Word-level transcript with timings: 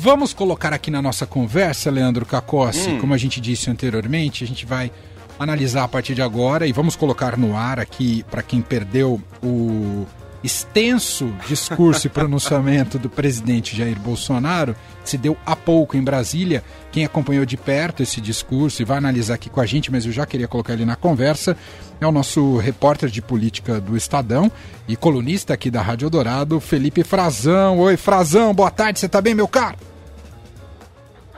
Vamos 0.00 0.32
colocar 0.32 0.72
aqui 0.72 0.92
na 0.92 1.02
nossa 1.02 1.26
conversa, 1.26 1.90
Leandro 1.90 2.24
Cacossi, 2.24 2.90
hum. 2.90 3.00
como 3.00 3.14
a 3.14 3.18
gente 3.18 3.40
disse 3.40 3.68
anteriormente, 3.68 4.44
a 4.44 4.46
gente 4.46 4.64
vai 4.64 4.92
analisar 5.40 5.82
a 5.82 5.88
partir 5.88 6.14
de 6.14 6.22
agora 6.22 6.68
e 6.68 6.72
vamos 6.72 6.94
colocar 6.94 7.36
no 7.36 7.56
ar 7.56 7.80
aqui 7.80 8.24
para 8.30 8.40
quem 8.40 8.62
perdeu 8.62 9.20
o 9.42 10.06
extenso 10.42 11.34
discurso 11.48 12.06
e 12.06 12.10
pronunciamento 12.10 12.96
do 12.96 13.10
presidente 13.10 13.76
Jair 13.76 13.98
Bolsonaro, 13.98 14.76
que 15.02 15.10
se 15.10 15.18
deu 15.18 15.36
há 15.44 15.56
pouco 15.56 15.96
em 15.96 16.02
Brasília. 16.02 16.62
Quem 16.92 17.04
acompanhou 17.04 17.44
de 17.44 17.56
perto 17.56 18.00
esse 18.00 18.20
discurso 18.20 18.80
e 18.80 18.84
vai 18.84 18.98
analisar 18.98 19.34
aqui 19.34 19.50
com 19.50 19.60
a 19.60 19.66
gente, 19.66 19.90
mas 19.90 20.06
eu 20.06 20.12
já 20.12 20.24
queria 20.24 20.46
colocar 20.46 20.74
ele 20.74 20.84
na 20.84 20.94
conversa, 20.94 21.56
é 22.00 22.06
o 22.06 22.12
nosso 22.12 22.56
repórter 22.58 23.10
de 23.10 23.20
política 23.20 23.80
do 23.80 23.96
Estadão 23.96 24.50
e 24.86 24.94
colunista 24.94 25.54
aqui 25.54 25.72
da 25.72 25.82
Rádio 25.82 26.08
Dourado, 26.08 26.60
Felipe 26.60 27.02
Frazão. 27.02 27.80
Oi, 27.80 27.96
Frazão, 27.96 28.54
boa 28.54 28.70
tarde, 28.70 29.00
você 29.00 29.08
tá 29.08 29.20
bem, 29.20 29.34
meu 29.34 29.48
caro? 29.48 29.87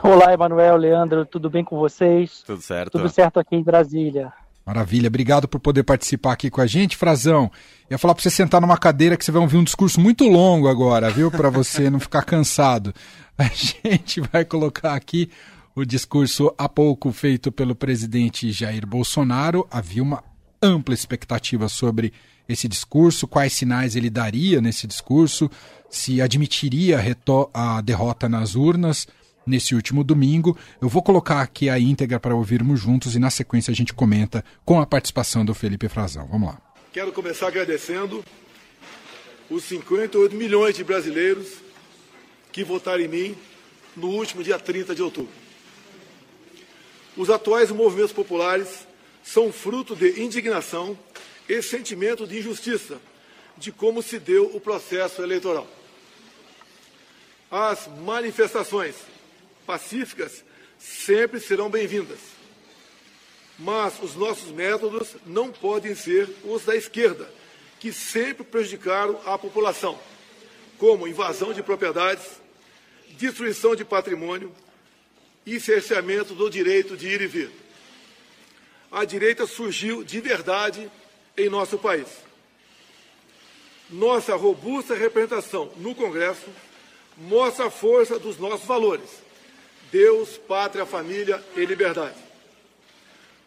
Olá, 0.03 0.33
Emanuel, 0.33 0.77
Leandro, 0.77 1.25
tudo 1.27 1.47
bem 1.47 1.63
com 1.63 1.77
vocês? 1.77 2.41
Tudo 2.43 2.59
certo. 2.59 2.93
Tudo 2.93 3.07
certo 3.07 3.39
aqui 3.39 3.55
em 3.55 3.61
Brasília. 3.61 4.33
Maravilha, 4.65 5.07
obrigado 5.07 5.47
por 5.47 5.59
poder 5.59 5.83
participar 5.83 6.33
aqui 6.33 6.49
com 6.49 6.59
a 6.59 6.65
gente, 6.65 6.97
Frazão. 6.97 7.51
Ia 7.89 7.99
falar 7.99 8.15
para 8.15 8.23
você 8.23 8.31
sentar 8.31 8.59
numa 8.59 8.79
cadeira 8.79 9.15
que 9.15 9.23
você 9.23 9.31
vai 9.31 9.41
ouvir 9.43 9.57
um 9.57 9.63
discurso 9.63 10.01
muito 10.01 10.23
longo 10.27 10.67
agora, 10.67 11.11
viu? 11.11 11.29
Para 11.29 11.51
você 11.51 11.87
não 11.87 11.99
ficar 11.99 12.23
cansado. 12.23 12.93
A 13.37 13.43
gente 13.43 14.21
vai 14.21 14.43
colocar 14.43 14.95
aqui 14.95 15.29
o 15.75 15.85
discurso 15.85 16.53
há 16.57 16.67
pouco 16.67 17.11
feito 17.11 17.51
pelo 17.51 17.75
presidente 17.75 18.51
Jair 18.51 18.85
Bolsonaro. 18.87 19.67
Havia 19.69 20.01
uma 20.01 20.23
ampla 20.61 20.95
expectativa 20.95 21.69
sobre 21.69 22.11
esse 22.49 22.67
discurso, 22.67 23.27
quais 23.27 23.53
sinais 23.53 23.95
ele 23.95 24.09
daria 24.09 24.61
nesse 24.61 24.87
discurso, 24.87 25.49
se 25.89 26.21
admitiria 26.21 26.99
a 27.53 27.81
derrota 27.81 28.27
nas 28.27 28.55
urnas 28.55 29.07
nesse 29.45 29.75
último 29.75 30.03
domingo. 30.03 30.57
Eu 30.81 30.89
vou 30.89 31.01
colocar 31.01 31.41
aqui 31.41 31.69
a 31.69 31.79
íntegra 31.79 32.19
para 32.19 32.35
ouvirmos 32.35 32.79
juntos 32.79 33.15
e 33.15 33.19
na 33.19 33.29
sequência 33.29 33.71
a 33.71 33.75
gente 33.75 33.93
comenta 33.93 34.43
com 34.65 34.79
a 34.79 34.85
participação 34.85 35.43
do 35.43 35.53
Felipe 35.53 35.87
Frazão. 35.87 36.27
Vamos 36.27 36.49
lá. 36.49 36.61
Quero 36.91 37.11
começar 37.11 37.47
agradecendo 37.47 38.23
os 39.49 39.63
58 39.65 40.35
milhões 40.35 40.75
de 40.75 40.83
brasileiros 40.83 41.57
que 42.51 42.63
votaram 42.63 43.03
em 43.03 43.07
mim 43.07 43.37
no 43.95 44.09
último 44.09 44.43
dia 44.43 44.59
30 44.59 44.95
de 44.95 45.01
outubro. 45.01 45.31
Os 47.15 47.29
atuais 47.29 47.71
movimentos 47.71 48.13
populares 48.13 48.87
são 49.23 49.51
fruto 49.51 49.95
de 49.95 50.21
indignação 50.21 50.97
e 51.47 51.61
sentimento 51.61 52.25
de 52.25 52.39
injustiça 52.39 52.99
de 53.57 53.71
como 53.71 54.01
se 54.01 54.17
deu 54.17 54.55
o 54.55 54.59
processo 54.59 55.21
eleitoral. 55.21 55.67
As 57.49 57.87
manifestações 58.03 58.95
pacíficas 59.65 60.43
sempre 60.81 61.39
serão 61.39 61.69
bem-vindas. 61.69 62.19
Mas 63.57 64.01
os 64.01 64.15
nossos 64.15 64.51
métodos 64.51 65.15
não 65.25 65.51
podem 65.51 65.93
ser 65.93 66.27
os 66.43 66.65
da 66.65 66.75
esquerda, 66.75 67.29
que 67.79 67.93
sempre 67.93 68.43
prejudicaram 68.43 69.19
a 69.25 69.37
população, 69.37 69.99
como 70.77 71.07
invasão 71.07 71.53
de 71.53 71.61
propriedades, 71.61 72.25
destruição 73.11 73.75
de 73.75 73.85
patrimônio 73.85 74.51
e 75.45 75.59
cerceamento 75.59 76.33
do 76.33 76.49
direito 76.49 76.97
de 76.97 77.07
ir 77.07 77.21
e 77.21 77.27
vir. 77.27 77.51
A 78.91 79.05
direita 79.05 79.45
surgiu 79.45 80.03
de 80.03 80.19
verdade 80.19 80.91
em 81.37 81.49
nosso 81.49 81.77
país. 81.77 82.07
Nossa 83.89 84.35
robusta 84.35 84.95
representação 84.95 85.71
no 85.77 85.93
Congresso 85.93 86.47
mostra 87.17 87.65
a 87.65 87.71
força 87.71 88.17
dos 88.17 88.37
nossos 88.37 88.65
valores 88.65 89.09
Deus, 89.91 90.37
pátria, 90.37 90.85
família 90.85 91.43
e 91.55 91.65
liberdade. 91.65 92.17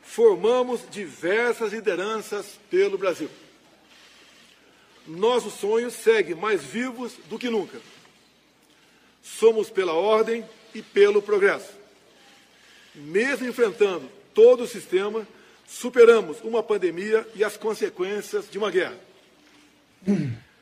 Formamos 0.03 0.83
diversas 0.91 1.73
lideranças 1.73 2.59
pelo 2.71 2.99
Brasil. 2.99 3.31
Nossos 5.07 5.55
sonhos 5.55 5.95
seguem 5.95 6.35
mais 6.35 6.63
vivos 6.63 7.15
do 7.29 7.39
que 7.39 7.49
nunca. 7.49 7.81
Somos 9.23 9.71
pela 9.71 9.93
ordem 9.93 10.45
e 10.75 10.83
pelo 10.83 11.23
progresso. 11.23 11.73
Mesmo 12.95 13.49
enfrentando 13.49 14.09
todo 14.35 14.65
o 14.65 14.69
sistema, 14.69 15.27
superamos 15.67 16.41
uma 16.43 16.63
pandemia 16.63 17.27
e 17.35 17.43
as 17.43 17.57
consequências 17.57 18.51
de 18.51 18.59
uma 18.59 18.71
guerra. 18.71 18.99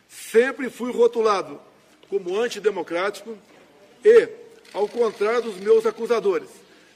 Sempre 0.08 0.70
fui 0.70 0.92
rotulado 0.92 1.60
como 2.08 2.38
antidemocrático 2.38 3.36
e 4.04 4.41
ao 4.72 4.88
contrário 4.88 5.42
dos 5.42 5.56
meus 5.56 5.84
acusadores, 5.86 6.48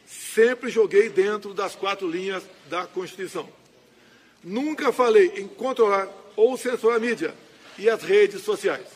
sempre 0.07 0.71
joguei 0.71 1.09
dentro 1.09 1.53
das 1.53 1.75
quatro 1.75 2.09
linhas 2.09 2.43
da 2.69 2.87
Constituição. 2.87 3.49
Nunca 4.43 4.93
falei 4.93 5.33
em 5.37 5.49
controlar 5.49 6.09
ou 6.37 6.57
censurar 6.57 6.97
a 6.97 7.01
mídia 7.01 7.35
e 7.79 7.89
as 7.89 8.03
redes 8.03 8.43
sociais. 8.43 8.87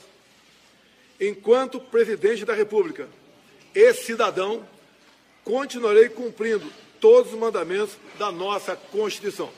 Enquanto 1.21 1.81
presidente 1.81 2.45
da 2.45 2.55
República 2.55 3.09
e 3.75 3.93
cidadão, 3.93 4.67
continuarei 5.45 6.09
cumprindo 6.09 6.71
todos 7.01 7.33
os 7.33 7.39
mandamentos 7.39 7.97
da 8.19 8.31
nossa 8.31 8.77
Constituição. 8.77 9.51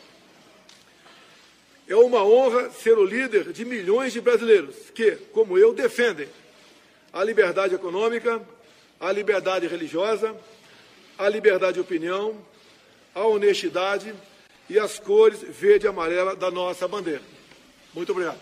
É 1.86 1.96
uma 1.96 2.24
honra 2.24 2.70
ser 2.70 2.96
o 2.96 3.04
líder 3.04 3.52
de 3.52 3.64
milhões 3.64 4.12
de 4.12 4.20
brasileiros 4.20 4.76
que, 4.94 5.12
como 5.32 5.58
eu, 5.58 5.74
defendem 5.74 6.28
a 7.12 7.22
liberdade 7.22 7.74
econômica, 7.74 8.40
a 9.02 9.10
liberdade 9.10 9.66
religiosa, 9.66 10.32
a 11.18 11.28
liberdade 11.28 11.74
de 11.74 11.80
opinião, 11.80 12.36
a 13.12 13.26
honestidade 13.26 14.14
e 14.70 14.78
as 14.78 15.00
cores 15.00 15.42
verde 15.42 15.86
e 15.86 15.88
amarela 15.88 16.36
da 16.36 16.52
nossa 16.52 16.86
bandeira. 16.86 17.20
Muito 17.92 18.12
obrigado. 18.12 18.38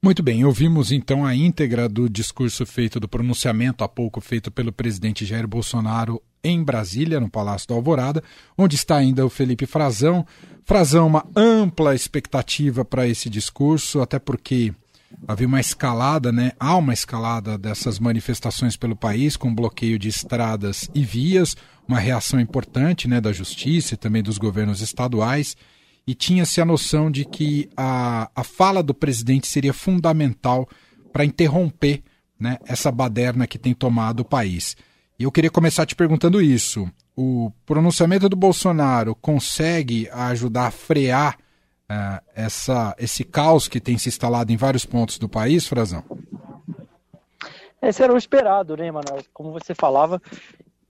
Muito 0.00 0.22
bem, 0.22 0.44
ouvimos 0.44 0.92
então 0.92 1.26
a 1.26 1.34
íntegra 1.34 1.88
do 1.88 2.08
discurso 2.08 2.64
feito, 2.64 3.00
do 3.00 3.08
pronunciamento 3.08 3.82
há 3.82 3.88
pouco 3.88 4.20
feito 4.20 4.52
pelo 4.52 4.72
presidente 4.72 5.26
Jair 5.26 5.48
Bolsonaro 5.48 6.22
em 6.44 6.62
Brasília, 6.62 7.18
no 7.18 7.28
Palácio 7.28 7.66
da 7.66 7.74
Alvorada, 7.74 8.22
onde 8.56 8.76
está 8.76 8.96
ainda 8.96 9.26
o 9.26 9.30
Felipe 9.30 9.66
Frazão. 9.66 10.24
Frazão, 10.64 11.08
uma 11.08 11.26
ampla 11.34 11.92
expectativa 11.92 12.84
para 12.84 13.08
esse 13.08 13.28
discurso, 13.28 14.00
até 14.00 14.20
porque 14.20 14.72
havia 15.26 15.46
uma 15.46 15.60
escalada, 15.60 16.32
né? 16.32 16.52
Há 16.58 16.76
uma 16.76 16.92
escalada 16.92 17.56
dessas 17.56 17.98
manifestações 17.98 18.76
pelo 18.76 18.96
país, 18.96 19.36
com 19.36 19.54
bloqueio 19.54 19.98
de 19.98 20.08
estradas 20.08 20.90
e 20.94 21.02
vias, 21.02 21.56
uma 21.86 21.98
reação 21.98 22.40
importante, 22.40 23.06
né, 23.06 23.20
da 23.20 23.32
justiça 23.32 23.94
e 23.94 23.96
também 23.96 24.22
dos 24.22 24.38
governos 24.38 24.80
estaduais, 24.80 25.56
e 26.06 26.14
tinha-se 26.14 26.60
a 26.60 26.64
noção 26.64 27.10
de 27.10 27.24
que 27.24 27.68
a, 27.76 28.30
a 28.34 28.44
fala 28.44 28.82
do 28.82 28.94
presidente 28.94 29.46
seria 29.46 29.72
fundamental 29.72 30.68
para 31.12 31.24
interromper, 31.24 32.02
né, 32.38 32.58
essa 32.66 32.92
baderna 32.92 33.46
que 33.46 33.58
tem 33.58 33.72
tomado 33.72 34.20
o 34.20 34.24
país. 34.24 34.76
E 35.18 35.24
eu 35.24 35.32
queria 35.32 35.50
começar 35.50 35.86
te 35.86 35.96
perguntando 35.96 36.42
isso. 36.42 36.88
O 37.16 37.50
pronunciamento 37.64 38.28
do 38.28 38.36
Bolsonaro 38.36 39.14
consegue 39.14 40.08
ajudar 40.10 40.66
a 40.66 40.70
frear 40.70 41.38
uh, 41.90 42.24
essa, 42.34 42.94
esse 42.98 43.24
caos 43.24 43.68
que 43.68 43.80
tem 43.80 43.98
se 43.98 44.08
instalado 44.08 44.52
em 44.52 44.56
vários 44.56 44.84
pontos 44.84 45.18
do 45.18 45.28
país, 45.28 45.66
Frazão? 45.66 46.04
Esse 47.80 48.02
era 48.02 48.12
o 48.12 48.16
esperado, 48.16 48.76
né, 48.76 48.90
Manuel? 48.90 49.22
Como 49.32 49.52
você 49.52 49.74
falava, 49.74 50.20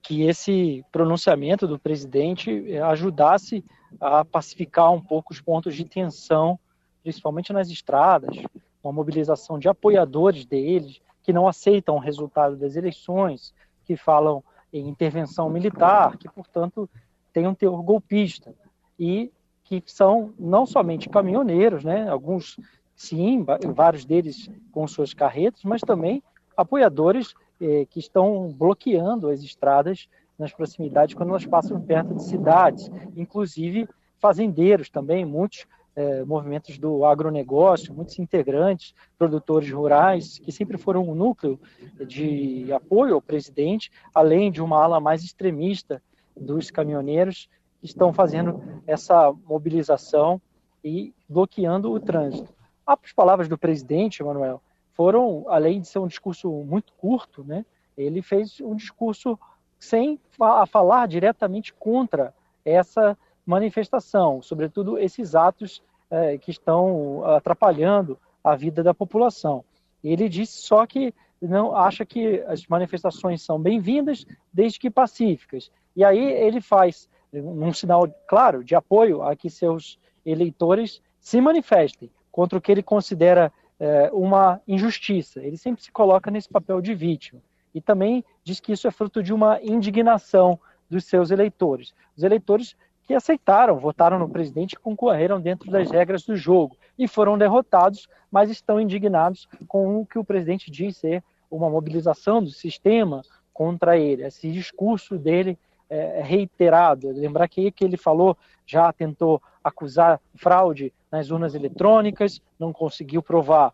que 0.01 0.23
esse 0.23 0.83
pronunciamento 0.91 1.67
do 1.67 1.77
presidente 1.77 2.71
eh, 2.71 2.81
ajudasse 2.81 3.63
a 3.99 4.23
pacificar 4.23 4.91
um 4.91 5.01
pouco 5.01 5.33
os 5.33 5.41
pontos 5.41 5.75
de 5.75 5.83
tensão, 5.83 6.57
principalmente 7.03 7.51
nas 7.51 7.69
estradas, 7.69 8.37
uma 8.81 8.93
mobilização 8.93 9.59
de 9.59 9.67
apoiadores 9.67 10.45
deles, 10.45 11.01
que 11.21 11.33
não 11.33 11.47
aceitam 11.47 11.95
o 11.95 11.99
resultado 11.99 12.55
das 12.55 12.77
eleições, 12.77 13.53
que 13.83 13.97
falam 13.97 14.41
em 14.71 14.87
intervenção 14.87 15.49
militar, 15.49 16.17
que, 16.17 16.29
portanto, 16.29 16.89
tem 17.33 17.45
um 17.45 17.53
teor 17.53 17.81
golpista. 17.83 18.55
E 18.97 19.31
que 19.67 19.83
são 19.85 20.33
não 20.39 20.65
somente 20.65 21.09
caminhoneiros, 21.09 21.83
né? 21.83 22.07
Alguns 22.09 22.57
sim, 22.95 23.45
vários 23.75 24.05
deles 24.05 24.49
com 24.71 24.87
suas 24.87 25.13
carretas, 25.13 25.61
mas 25.63 25.81
também 25.81 26.23
apoiadores 26.55 27.33
eh, 27.61 27.85
que 27.89 27.99
estão 27.99 28.53
bloqueando 28.57 29.29
as 29.29 29.41
estradas 29.43 30.07
nas 30.39 30.53
proximidades 30.53 31.13
quando 31.13 31.29
elas 31.29 31.45
passam 31.45 31.81
perto 31.81 32.15
de 32.15 32.23
cidades, 32.23 32.89
inclusive 33.15 33.87
fazendeiros 34.19 34.89
também, 34.89 35.25
muitos 35.25 35.67
eh, 35.95 36.23
movimentos 36.23 36.77
do 36.77 37.05
agronegócio, 37.05 37.93
muitos 37.93 38.17
integrantes, 38.19 38.95
produtores 39.17 39.69
rurais, 39.69 40.39
que 40.39 40.51
sempre 40.51 40.77
foram 40.77 41.07
um 41.07 41.13
núcleo 41.13 41.59
de 42.07 42.71
apoio 42.71 43.15
ao 43.15 43.21
presidente, 43.21 43.91
além 44.15 44.51
de 44.51 44.61
uma 44.61 44.81
ala 44.81 44.99
mais 44.99 45.23
extremista 45.23 46.01
dos 46.35 46.71
caminhoneiros 46.71 47.49
estão 47.89 48.13
fazendo 48.13 48.61
essa 48.85 49.33
mobilização 49.45 50.41
e 50.83 51.13
bloqueando 51.27 51.91
o 51.91 51.99
trânsito. 51.99 52.53
As 52.85 53.11
palavras 53.13 53.47
do 53.47 53.57
presidente, 53.57 54.21
Emanuel, 54.21 54.61
foram, 54.93 55.45
além 55.47 55.81
de 55.81 55.87
ser 55.87 55.99
um 55.99 56.07
discurso 56.07 56.49
muito 56.49 56.93
curto, 56.93 57.43
né, 57.43 57.65
ele 57.97 58.21
fez 58.21 58.61
um 58.61 58.75
discurso 58.75 59.37
sem 59.79 60.19
falar 60.67 61.07
diretamente 61.07 61.73
contra 61.73 62.33
essa 62.63 63.17
manifestação, 63.45 64.41
sobretudo 64.41 64.97
esses 64.97 65.35
atos 65.35 65.81
é, 66.09 66.37
que 66.37 66.51
estão 66.51 67.23
atrapalhando 67.25 68.17
a 68.43 68.55
vida 68.55 68.83
da 68.83 68.93
população. 68.93 69.63
Ele 70.03 70.29
disse 70.29 70.61
só 70.61 70.85
que 70.85 71.13
não 71.41 71.75
acha 71.75 72.05
que 72.05 72.43
as 72.47 72.65
manifestações 72.65 73.41
são 73.43 73.59
bem-vindas 73.59 74.25
desde 74.51 74.79
que 74.79 74.89
pacíficas. 74.89 75.71
E 75.95 76.03
aí 76.03 76.19
ele 76.19 76.61
faz 76.61 77.09
um 77.33 77.73
sinal 77.73 78.07
claro 78.27 78.63
de 78.63 78.75
apoio 78.75 79.21
a 79.21 79.35
que 79.35 79.49
seus 79.49 79.99
eleitores 80.25 81.01
se 81.19 81.39
manifestem 81.41 82.09
contra 82.31 82.57
o 82.57 82.61
que 82.61 82.71
ele 82.71 82.83
considera 82.83 83.51
é, 83.79 84.09
uma 84.13 84.61
injustiça. 84.67 85.43
Ele 85.43 85.57
sempre 85.57 85.83
se 85.83 85.91
coloca 85.91 86.31
nesse 86.31 86.49
papel 86.49 86.81
de 86.81 86.93
vítima. 86.93 87.41
E 87.73 87.81
também 87.81 88.23
diz 88.43 88.59
que 88.59 88.71
isso 88.71 88.87
é 88.87 88.91
fruto 88.91 89.21
de 89.21 89.33
uma 89.33 89.61
indignação 89.61 90.59
dos 90.89 91.05
seus 91.05 91.31
eleitores. 91.31 91.93
Os 92.15 92.23
eleitores 92.23 92.75
que 93.03 93.13
aceitaram, 93.13 93.79
votaram 93.79 94.19
no 94.19 94.29
presidente 94.29 94.73
e 94.73 94.77
concorreram 94.77 95.39
dentro 95.39 95.71
das 95.71 95.89
regras 95.89 96.23
do 96.25 96.35
jogo 96.35 96.75
e 96.99 97.07
foram 97.07 97.37
derrotados, 97.37 98.07
mas 98.29 98.49
estão 98.49 98.81
indignados 98.81 99.47
com 99.67 100.01
o 100.01 100.05
que 100.05 100.19
o 100.19 100.23
presidente 100.23 100.69
diz 100.69 100.97
ser 100.97 101.23
uma 101.49 101.69
mobilização 101.69 102.43
do 102.43 102.49
sistema 102.49 103.21
contra 103.53 103.97
ele. 103.97 104.23
Esse 104.23 104.51
discurso 104.51 105.17
dele 105.17 105.57
é 105.89 106.21
reiterado. 106.21 107.11
Lembrar 107.11 107.47
que 107.47 107.71
que 107.71 107.83
ele 107.83 107.97
falou 107.97 108.37
já 108.65 108.91
tentou 108.91 109.41
acusar 109.63 110.19
fraude 110.35 110.93
nas 111.11 111.29
urnas 111.31 111.55
eletrônicas, 111.55 112.41
não 112.59 112.73
conseguiu 112.73 113.21
provar. 113.21 113.73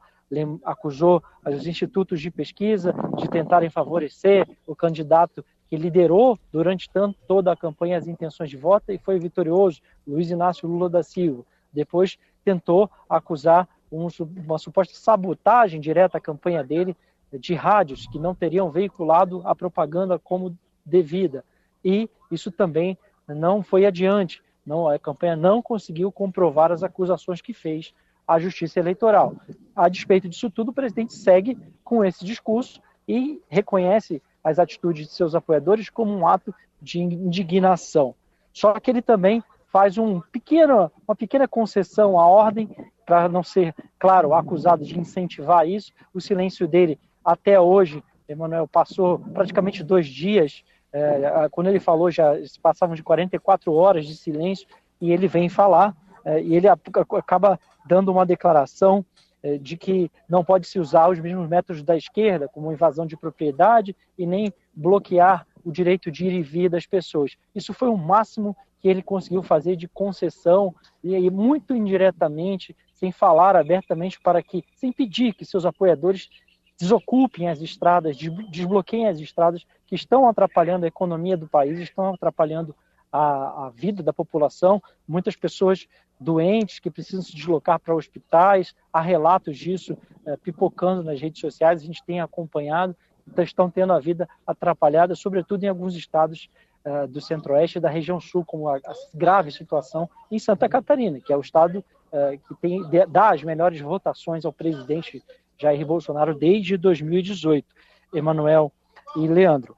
Acusou 0.63 1.23
os 1.45 1.67
institutos 1.67 2.19
de 2.19 2.31
pesquisa 2.31 2.93
de 3.17 3.29
tentarem 3.29 3.69
favorecer 3.69 4.47
o 4.65 4.75
candidato 4.75 5.45
que 5.69 5.75
liderou 5.75 6.39
durante 6.51 6.89
tanto, 6.89 7.17
toda 7.27 7.51
a 7.51 7.57
campanha 7.57 7.97
as 7.97 8.07
intenções 8.07 8.49
de 8.49 8.57
voto 8.57 8.91
e 8.91 8.97
foi 8.97 9.19
vitorioso, 9.19 9.81
Luiz 10.07 10.29
Inácio 10.29 10.67
Lula 10.67 10.89
da 10.89 11.03
Silva. 11.03 11.43
Depois 11.71 12.17
tentou 12.43 12.89
acusar 13.09 13.67
um, 13.91 14.07
uma 14.45 14.57
suposta 14.57 14.95
sabotagem 14.95 15.79
direta 15.79 16.17
à 16.17 16.21
campanha 16.21 16.63
dele 16.63 16.95
de 17.31 17.53
rádios 17.53 18.07
que 18.07 18.19
não 18.19 18.35
teriam 18.35 18.69
veiculado 18.69 19.41
a 19.45 19.55
propaganda 19.55 20.19
como 20.19 20.55
devida. 20.85 21.43
E 21.83 22.09
isso 22.31 22.51
também 22.51 22.97
não 23.27 23.61
foi 23.61 23.85
adiante. 23.85 24.41
Não, 24.65 24.87
a 24.87 24.97
campanha 24.97 25.35
não 25.35 25.61
conseguiu 25.61 26.11
comprovar 26.11 26.71
as 26.71 26.83
acusações 26.83 27.41
que 27.41 27.53
fez 27.53 27.93
à 28.27 28.39
Justiça 28.39 28.79
Eleitoral. 28.79 29.35
A 29.75 29.89
despeito 29.89 30.29
disso 30.29 30.49
tudo, 30.49 30.69
o 30.69 30.73
presidente 30.73 31.13
segue 31.13 31.57
com 31.83 32.03
esse 32.03 32.23
discurso 32.23 32.81
e 33.07 33.41
reconhece 33.49 34.21
as 34.43 34.59
atitudes 34.59 35.07
de 35.07 35.13
seus 35.13 35.35
apoiadores 35.35 35.89
como 35.89 36.13
um 36.13 36.27
ato 36.27 36.53
de 36.81 36.99
indignação. 36.99 38.15
Só 38.51 38.79
que 38.79 38.91
ele 38.91 39.01
também 39.01 39.43
faz 39.71 39.97
um 39.97 40.19
pequeno, 40.19 40.91
uma 41.07 41.15
pequena 41.15 41.47
concessão 41.47 42.19
à 42.19 42.27
ordem, 42.27 42.69
para 43.05 43.27
não 43.27 43.43
ser, 43.43 43.75
claro, 43.97 44.33
acusado 44.33 44.85
de 44.85 44.99
incentivar 44.99 45.67
isso. 45.67 45.91
O 46.13 46.21
silêncio 46.21 46.67
dele, 46.67 46.99
até 47.25 47.59
hoje, 47.59 48.03
Emanuel, 48.27 48.67
passou 48.67 49.19
praticamente 49.19 49.83
dois 49.83 50.07
dias. 50.07 50.63
É, 50.93 51.49
quando 51.49 51.67
ele 51.67 51.79
falou, 51.79 52.11
já 52.11 52.35
passavam 52.61 52.95
de 52.95 53.01
44 53.01 53.73
horas 53.73 54.05
de 54.05 54.15
silêncio, 54.15 54.67
e 55.01 55.11
ele 55.11 55.27
vem 55.27 55.49
falar, 55.49 55.95
é, 56.23 56.41
e 56.41 56.55
ele 56.55 56.67
acaba 56.67 57.59
dando 57.85 58.11
uma 58.11 58.25
declaração 58.25 59.03
é, 59.41 59.57
de 59.57 59.75
que 59.75 60.09
não 60.29 60.45
pode 60.45 60.67
se 60.67 60.79
usar 60.79 61.09
os 61.09 61.19
mesmos 61.19 61.49
métodos 61.49 61.83
da 61.83 61.97
esquerda, 61.97 62.47
como 62.47 62.71
invasão 62.71 63.05
de 63.05 63.17
propriedade 63.17 63.95
e 64.17 64.25
nem 64.25 64.53
bloquear 64.73 65.45
o 65.65 65.71
direito 65.71 66.09
de 66.09 66.27
ir 66.27 66.33
e 66.33 66.41
vir 66.41 66.69
das 66.69 66.85
pessoas. 66.85 67.35
Isso 67.53 67.73
foi 67.73 67.89
o 67.89 67.97
máximo 67.97 68.55
que 68.79 68.87
ele 68.87 69.01
conseguiu 69.01 69.41
fazer 69.41 69.75
de 69.75 69.87
concessão 69.87 70.73
e 71.03 71.29
muito 71.29 71.73
indiretamente, 71.73 72.75
sem 72.93 73.11
falar 73.11 73.55
abertamente 73.55 74.19
para 74.19 74.43
que, 74.43 74.63
sem 74.75 74.91
pedir 74.91 75.33
que 75.33 75.45
seus 75.45 75.65
apoiadores 75.65 76.29
desocupem 76.79 77.49
as 77.49 77.61
estradas, 77.61 78.17
desbloqueiem 78.17 79.07
as 79.07 79.19
estradas 79.19 79.65
que 79.85 79.95
estão 79.95 80.27
atrapalhando 80.27 80.85
a 80.85 80.87
economia 80.87 81.37
do 81.37 81.47
país, 81.47 81.79
estão 81.79 82.13
atrapalhando 82.13 82.75
a, 83.11 83.67
a 83.67 83.69
vida 83.69 84.01
da 84.01 84.11
população. 84.11 84.81
Muitas 85.07 85.35
pessoas 85.35 85.87
doentes 86.19 86.79
que 86.79 86.89
precisam 86.89 87.21
se 87.21 87.35
deslocar 87.35 87.79
para 87.79 87.95
hospitais. 87.95 88.73
Há 88.91 89.01
relatos 89.01 89.57
disso 89.57 89.97
é, 90.25 90.35
pipocando 90.37 91.03
nas 91.03 91.21
redes 91.21 91.39
sociais, 91.39 91.81
a 91.81 91.85
gente 91.85 92.03
tem 92.03 92.21
acompanhado, 92.21 92.95
então 93.27 93.43
estão 93.43 93.69
tendo 93.69 93.93
a 93.93 93.99
vida 93.99 94.27
atrapalhada, 94.45 95.15
sobretudo 95.15 95.63
em 95.63 95.67
alguns 95.67 95.95
estados 95.95 96.49
é, 96.83 97.07
do 97.07 97.21
centro-oeste 97.21 97.77
e 97.77 97.81
da 97.81 97.89
região 97.89 98.19
sul, 98.19 98.43
como 98.45 98.67
a, 98.67 98.77
a, 98.77 98.93
grave 99.13 99.51
situação 99.51 100.09
em 100.31 100.39
Santa 100.39 100.67
Catarina, 100.67 101.19
que 101.19 101.31
é 101.31 101.37
o 101.37 101.41
estado 101.41 101.83
é, 102.11 102.37
que 102.37 102.55
tem, 102.55 102.81
dá 103.09 103.31
as 103.31 103.43
melhores 103.43 103.79
votações 103.81 104.45
ao 104.45 104.53
presidente 104.53 105.23
Jair 105.61 105.85
Bolsonaro 105.85 106.33
desde 106.33 106.77
2018. 106.77 107.65
Emanuel 108.13 108.71
e 109.15 109.27
Leandro. 109.27 109.75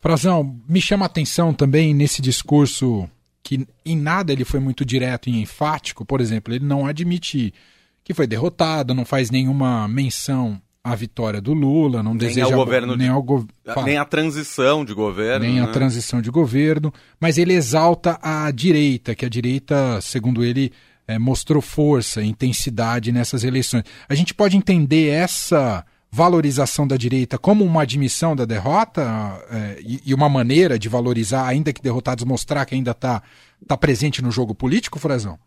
Frazão, 0.00 0.56
me 0.68 0.80
chama 0.80 1.04
a 1.04 1.06
atenção 1.06 1.52
também 1.52 1.92
nesse 1.92 2.22
discurso 2.22 3.08
que 3.42 3.66
em 3.84 3.96
nada 3.96 4.32
ele 4.32 4.44
foi 4.44 4.58
muito 4.58 4.84
direto 4.84 5.28
e 5.28 5.40
enfático, 5.40 6.04
por 6.04 6.20
exemplo, 6.20 6.52
ele 6.52 6.64
não 6.64 6.84
admite 6.84 7.54
que 8.02 8.12
foi 8.12 8.26
derrotado, 8.26 8.94
não 8.94 9.04
faz 9.04 9.30
nenhuma 9.30 9.86
menção 9.86 10.60
à 10.82 10.94
vitória 10.94 11.40
do 11.40 11.52
Lula, 11.52 12.02
não 12.02 12.12
nem 12.12 12.18
deseja 12.18 12.46
ao 12.46 12.52
governo 12.52 12.96
nem, 12.96 13.08
de, 13.08 13.12
ao 13.12 13.22
go... 13.22 13.46
nem 13.84 13.98
a 13.98 14.04
transição 14.04 14.84
de 14.84 14.94
governo, 14.94 15.44
nem 15.44 15.56
né? 15.56 15.62
a 15.62 15.68
transição 15.68 16.20
de 16.20 16.30
governo, 16.30 16.92
mas 17.20 17.38
ele 17.38 17.52
exalta 17.52 18.18
a 18.22 18.50
direita, 18.50 19.14
que 19.14 19.24
a 19.24 19.28
direita, 19.28 20.00
segundo 20.00 20.44
ele, 20.44 20.72
é, 21.06 21.18
mostrou 21.18 21.62
força, 21.62 22.22
intensidade 22.22 23.12
nessas 23.12 23.44
eleições. 23.44 23.84
A 24.08 24.14
gente 24.14 24.34
pode 24.34 24.56
entender 24.56 25.08
essa 25.10 25.84
valorização 26.10 26.86
da 26.86 26.96
direita 26.96 27.38
como 27.38 27.64
uma 27.64 27.82
admissão 27.82 28.34
da 28.34 28.44
derrota 28.44 29.02
é, 29.50 29.80
e, 29.82 30.14
uma 30.14 30.28
maneira 30.28 30.78
de 30.78 30.88
valorizar, 30.88 31.46
ainda 31.46 31.72
que 31.72 31.82
derrotados, 31.82 32.24
mostrar 32.24 32.64
que 32.64 32.74
ainda 32.74 32.92
está 32.92 33.22
tá 33.66 33.76
presente 33.76 34.22
no 34.22 34.30
jogo 34.30 34.54
político, 34.54 34.98
Frazão? 34.98 35.38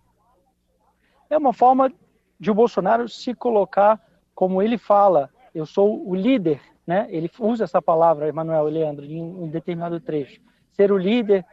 É 1.29 1.37
uma 1.37 1.53
forma 1.53 1.91
de 2.39 2.51
o 2.51 2.53
Bolsonaro 2.55 3.07
se 3.09 3.33
colocar 3.33 3.99
como 4.35 4.61
ele 4.61 4.77
fala, 4.77 5.29
eu 5.53 5.65
sou 5.65 6.07
o 6.07 6.15
líder, 6.15 6.61
né? 6.87 7.07
Ele 7.09 7.29
usa 7.39 7.65
essa 7.65 7.81
palavra, 7.81 8.27
Emanuel 8.27 8.69
e 8.69 8.71
Leandro, 8.71 9.05
em 9.05 9.21
um 9.21 9.49
determinado 9.49 9.99
trecho. 9.99 10.39
Ser 10.71 10.91
o 10.91 10.97
líder 10.97 11.45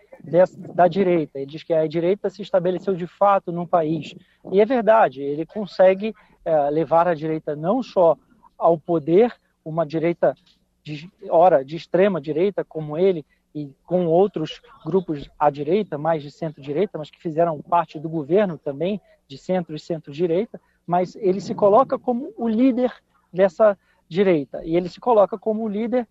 da 0.75 0.89
direita. 0.89 1.39
Ele 1.39 1.47
diz 1.47 1.63
que 1.63 1.73
a 1.73 1.87
direita 1.87 2.31
se 2.31 2.43
estabeleceu 2.43 2.95
de 2.95 3.07
fato 3.07 3.53
no 3.53 3.67
país. 3.67 4.15
E 4.51 4.61
é 4.61 4.65
verdade, 4.65 5.23
ele 5.23 5.47
consegue 5.47 6.15
é, 6.45 6.71
levar 6.71 7.09
a 7.09 7.15
direita 7.15 7.57
não 7.57 7.83
só 7.83 8.17
ao 8.59 8.79
poder, 8.79 9.33
uma 9.65 9.85
direita, 9.85 10.35
de, 10.83 11.11
ora, 11.29 11.65
de 11.65 11.77
extrema 11.77 12.21
direita, 12.21 12.65
como 12.65 12.97
ele, 12.97 13.25
e 13.55 13.73
com 13.85 14.07
outros 14.07 14.61
grupos 14.85 15.31
à 15.39 15.49
direita, 15.49 15.97
mais 15.97 16.23
de 16.23 16.31
centro-direita, 16.31 16.99
mas 16.99 17.11
que 17.11 17.21
fizeram 17.21 17.61
parte 17.63 17.99
do 17.99 18.09
governo 18.09 18.59
também, 18.59 19.01
de 19.27 19.39
centro 19.39 19.75
e 19.75 19.81
centro-direita, 19.81 20.61
mas 20.87 21.17
ele 21.17 21.41
se 21.41 21.55
coloca 21.55 21.99
como 21.99 22.33
o 22.37 22.47
líder 22.47 22.93
dessa 23.33 23.77
direita. 24.09 24.63
E 24.65 24.77
ele 24.77 24.89
se 24.89 25.01
coloca 25.01 25.39
como 25.39 25.65
o 25.65 25.69
líder, 25.69 26.07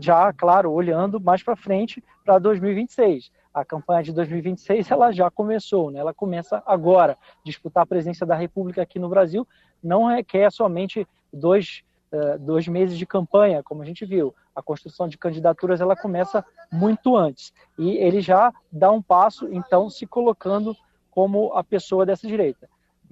já, 0.00 0.32
claro, 0.32 0.70
olhando 0.70 1.20
mais 1.20 1.42
para 1.42 1.56
frente, 1.56 2.02
para 2.24 2.38
2026. 2.38 3.30
A 3.52 3.64
campanha 3.64 4.02
de 4.02 4.12
2026 4.12 4.90
ela 4.90 5.10
já 5.10 5.30
começou, 5.30 5.90
né? 5.90 5.98
ela 5.98 6.14
começa 6.14 6.62
agora. 6.64 7.18
Disputar 7.44 7.82
a 7.82 7.86
presidência 7.86 8.24
da 8.24 8.34
República 8.34 8.82
aqui 8.82 8.98
no 8.98 9.08
Brasil 9.08 9.46
não 9.82 10.06
requer 10.06 10.50
somente 10.52 11.06
dois, 11.32 11.82
uh, 12.12 12.38
dois 12.38 12.68
meses 12.68 12.96
de 12.96 13.06
campanha, 13.06 13.62
como 13.62 13.82
a 13.82 13.84
gente 13.84 14.04
viu. 14.04 14.34
A 14.54 14.62
construção 14.62 15.08
de 15.08 15.18
candidaturas 15.18 15.80
ela 15.80 15.96
começa 15.96 16.44
muito 16.70 17.16
antes. 17.16 17.52
E 17.78 17.96
ele 17.96 18.20
já 18.20 18.52
dá 18.70 18.90
um 18.90 19.02
passo, 19.02 19.48
então, 19.52 19.88
se 19.88 20.06
colocando 20.06 20.76
como 21.10 21.52
a 21.54 21.64
pessoa 21.64 22.06
dessa 22.06 22.26
direita, 22.26 22.68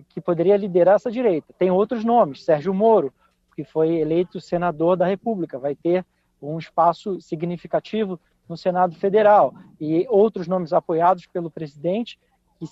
que 0.08 0.20
poderia 0.20 0.56
liderar 0.56 0.96
essa 0.96 1.10
direita. 1.10 1.52
Tem 1.58 1.70
outros 1.70 2.04
nomes, 2.04 2.44
Sérgio 2.44 2.72
Moro, 2.72 3.12
que 3.58 3.64
foi 3.64 3.96
eleito 3.96 4.40
senador 4.40 4.96
da 4.96 5.04
República, 5.04 5.58
vai 5.58 5.74
ter 5.74 6.06
um 6.40 6.56
espaço 6.60 7.20
significativo 7.20 8.20
no 8.48 8.56
Senado 8.56 8.94
Federal. 8.94 9.52
E 9.80 10.06
outros 10.08 10.46
nomes 10.46 10.72
apoiados 10.72 11.26
pelo 11.26 11.50
presidente, 11.50 12.20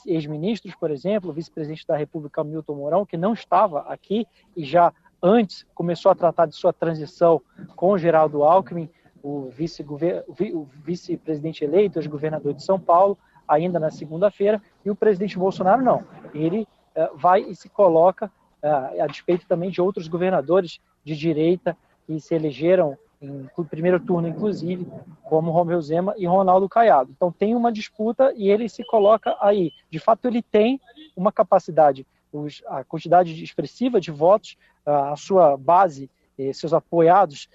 ex-ministros, 0.07 0.77
por 0.77 0.93
exemplo, 0.93 1.31
o 1.31 1.33
vice-presidente 1.33 1.85
da 1.85 1.97
República, 1.97 2.45
Milton 2.45 2.77
Mourão, 2.77 3.05
que 3.05 3.17
não 3.17 3.33
estava 3.33 3.81
aqui 3.81 4.29
e 4.57 4.65
já 4.65 4.93
antes 5.21 5.67
começou 5.75 6.13
a 6.13 6.15
tratar 6.15 6.47
de 6.47 6.55
sua 6.55 6.73
transição 6.73 7.43
com 7.75 7.91
o 7.91 7.99
Geraldo 7.99 8.45
Alckmin, 8.45 8.89
o 9.25 9.51
vice-presidente 9.51 11.65
eleito, 11.65 11.99
ex-governador 11.99 12.55
de 12.55 12.63
São 12.63 12.79
Paulo, 12.79 13.19
ainda 13.49 13.81
na 13.81 13.91
segunda-feira, 13.91 14.63
e 14.85 14.91
o 14.91 14.95
presidente 14.95 15.37
Bolsonaro 15.37 15.83
não. 15.83 16.05
Ele 16.33 16.63
uh, 16.95 17.17
vai 17.17 17.41
e 17.41 17.57
se 17.57 17.69
coloca, 17.69 18.31
a 18.63 19.07
despeito 19.07 19.47
também 19.47 19.71
de 19.71 19.81
outros 19.81 20.09
governadores 20.09 20.81
de 21.05 21.17
direita 21.17 21.77
que 22.07 22.19
se 22.21 22.35
elegeram 22.35 22.99
em 23.21 23.49
primeiro 23.65 23.99
turno, 23.99 24.29
inclusive, 24.29 24.87
como 25.25 25.51
Romeu 25.51 25.81
Zema 25.81 26.15
e 26.19 26.27
Ronaldo 26.27 26.69
Caiado. 26.69 27.11
Então 27.17 27.33
tem 27.33 27.55
uma 27.55 27.73
disputa 27.73 28.33
e 28.37 28.51
ele 28.51 28.69
se 28.69 28.85
coloca 28.85 29.37
aí. 29.41 29.73
De 29.91 29.99
fato, 29.99 30.27
ele 30.27 30.43
tem 30.43 30.81
uma 31.17 31.33
capacidade, 31.33 32.07
a 32.67 32.85
quantidade 32.85 33.43
expressiva 33.43 34.01
de 34.01 34.11
votos, 34.11 34.57
a 34.85 35.17
sua 35.17 35.57
base, 35.57 36.11
seus 36.53 36.75
apoiados 36.75 37.49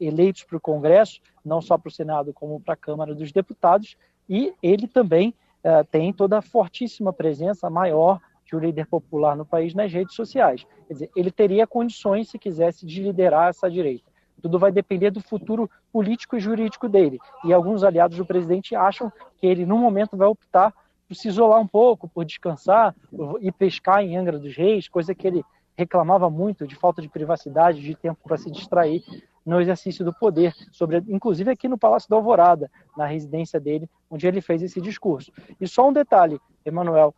eleitos 0.00 0.44
para 0.44 0.56
o 0.56 0.60
Congresso, 0.60 1.20
não 1.44 1.60
só 1.60 1.76
para 1.76 1.88
o 1.88 1.92
Senado, 1.92 2.32
como 2.32 2.60
para 2.60 2.74
a 2.74 2.76
Câmara 2.76 3.14
dos 3.14 3.32
Deputados, 3.32 3.96
e 4.28 4.54
ele 4.62 4.86
também 4.86 5.34
eh, 5.64 5.82
tem 5.84 6.12
toda 6.12 6.38
a 6.38 6.42
fortíssima 6.42 7.12
presença 7.12 7.68
maior 7.68 8.20
de 8.48 8.56
um 8.56 8.58
líder 8.58 8.86
popular 8.86 9.36
no 9.36 9.44
país 9.44 9.74
nas 9.74 9.92
redes 9.92 10.14
sociais. 10.14 10.66
Quer 10.86 10.92
dizer, 10.94 11.10
ele 11.14 11.30
teria 11.30 11.66
condições, 11.66 12.30
se 12.30 12.38
quisesse, 12.38 12.86
de 12.86 13.02
liderar 13.02 13.50
essa 13.50 13.70
direita. 13.70 14.08
Tudo 14.40 14.58
vai 14.58 14.72
depender 14.72 15.10
do 15.10 15.20
futuro 15.20 15.68
político 15.92 16.36
e 16.36 16.40
jurídico 16.40 16.88
dele. 16.88 17.18
E 17.44 17.52
alguns 17.52 17.84
aliados 17.84 18.16
do 18.16 18.24
presidente 18.24 18.74
acham 18.74 19.12
que 19.36 19.46
ele, 19.46 19.66
no 19.66 19.76
momento, 19.76 20.16
vai 20.16 20.28
optar 20.28 20.72
por 21.06 21.14
se 21.14 21.28
isolar 21.28 21.60
um 21.60 21.66
pouco, 21.66 22.08
por 22.08 22.24
descansar, 22.24 22.94
ir 23.40 23.52
pescar 23.52 24.02
em 24.02 24.16
Angra 24.16 24.38
dos 24.38 24.56
Reis, 24.56 24.88
coisa 24.88 25.14
que 25.14 25.26
ele 25.26 25.44
reclamava 25.76 26.30
muito 26.30 26.66
de 26.66 26.74
falta 26.74 27.02
de 27.02 27.08
privacidade, 27.08 27.80
de 27.80 27.94
tempo 27.94 28.20
para 28.24 28.36
se 28.36 28.50
distrair 28.50 29.02
no 29.44 29.60
exercício 29.60 30.04
do 30.04 30.12
poder, 30.12 30.52
sobre, 30.70 31.02
inclusive 31.08 31.50
aqui 31.50 31.68
no 31.68 31.78
Palácio 31.78 32.08
da 32.08 32.16
Alvorada, 32.16 32.70
na 32.96 33.06
residência 33.06 33.58
dele, 33.58 33.88
onde 34.10 34.26
ele 34.26 34.40
fez 34.40 34.62
esse 34.62 34.80
discurso. 34.80 35.32
E 35.60 35.66
só 35.66 35.88
um 35.88 35.92
detalhe, 35.92 36.38
Emanuel 36.64 37.14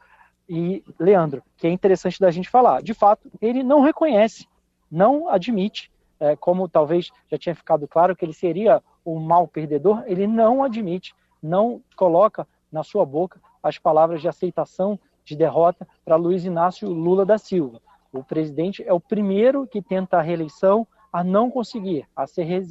e 0.53 0.85
Leandro, 0.99 1.45
que 1.57 1.69
é 1.69 1.71
interessante 1.71 2.19
da 2.19 2.29
gente 2.29 2.51
falar. 2.51 2.83
De 2.83 2.93
fato, 2.93 3.31
ele 3.41 3.63
não 3.63 3.83
reconhece, 3.83 4.49
não 4.91 5.29
admite 5.29 5.89
é, 6.19 6.35
como 6.35 6.69
talvez 6.69 7.11
já 7.31 7.39
tinha 7.39 7.55
ficado 7.55 7.87
claro 7.87 8.17
que 8.17 8.25
ele 8.25 8.33
seria 8.33 8.83
o 9.05 9.21
mal 9.21 9.47
perdedor, 9.47 10.03
ele 10.07 10.27
não 10.27 10.65
admite, 10.65 11.15
não 11.41 11.81
coloca 11.97 12.47
na 12.71 12.83
sua 12.83 13.07
boca 13.07 13.41
as 13.63 13.79
palavras 13.79 14.21
de 14.21 14.29
aceitação 14.29 14.99
de 15.25 15.37
derrota 15.37 15.87
para 16.05 16.17
Luiz 16.17 16.45
Inácio 16.45 16.89
Lula 16.89 17.25
da 17.25 17.39
Silva. 17.39 17.81
O 18.13 18.25
presidente 18.25 18.83
é 18.85 18.93
o 18.93 18.99
primeiro 18.99 19.69
que 19.69 19.81
tenta 19.81 20.19
a 20.19 20.23
reeleição 20.23 20.85
a 21.13 21.23
não 21.23 21.49
conseguir, 21.49 22.09
a 22.15 22.27
ser 22.27 22.67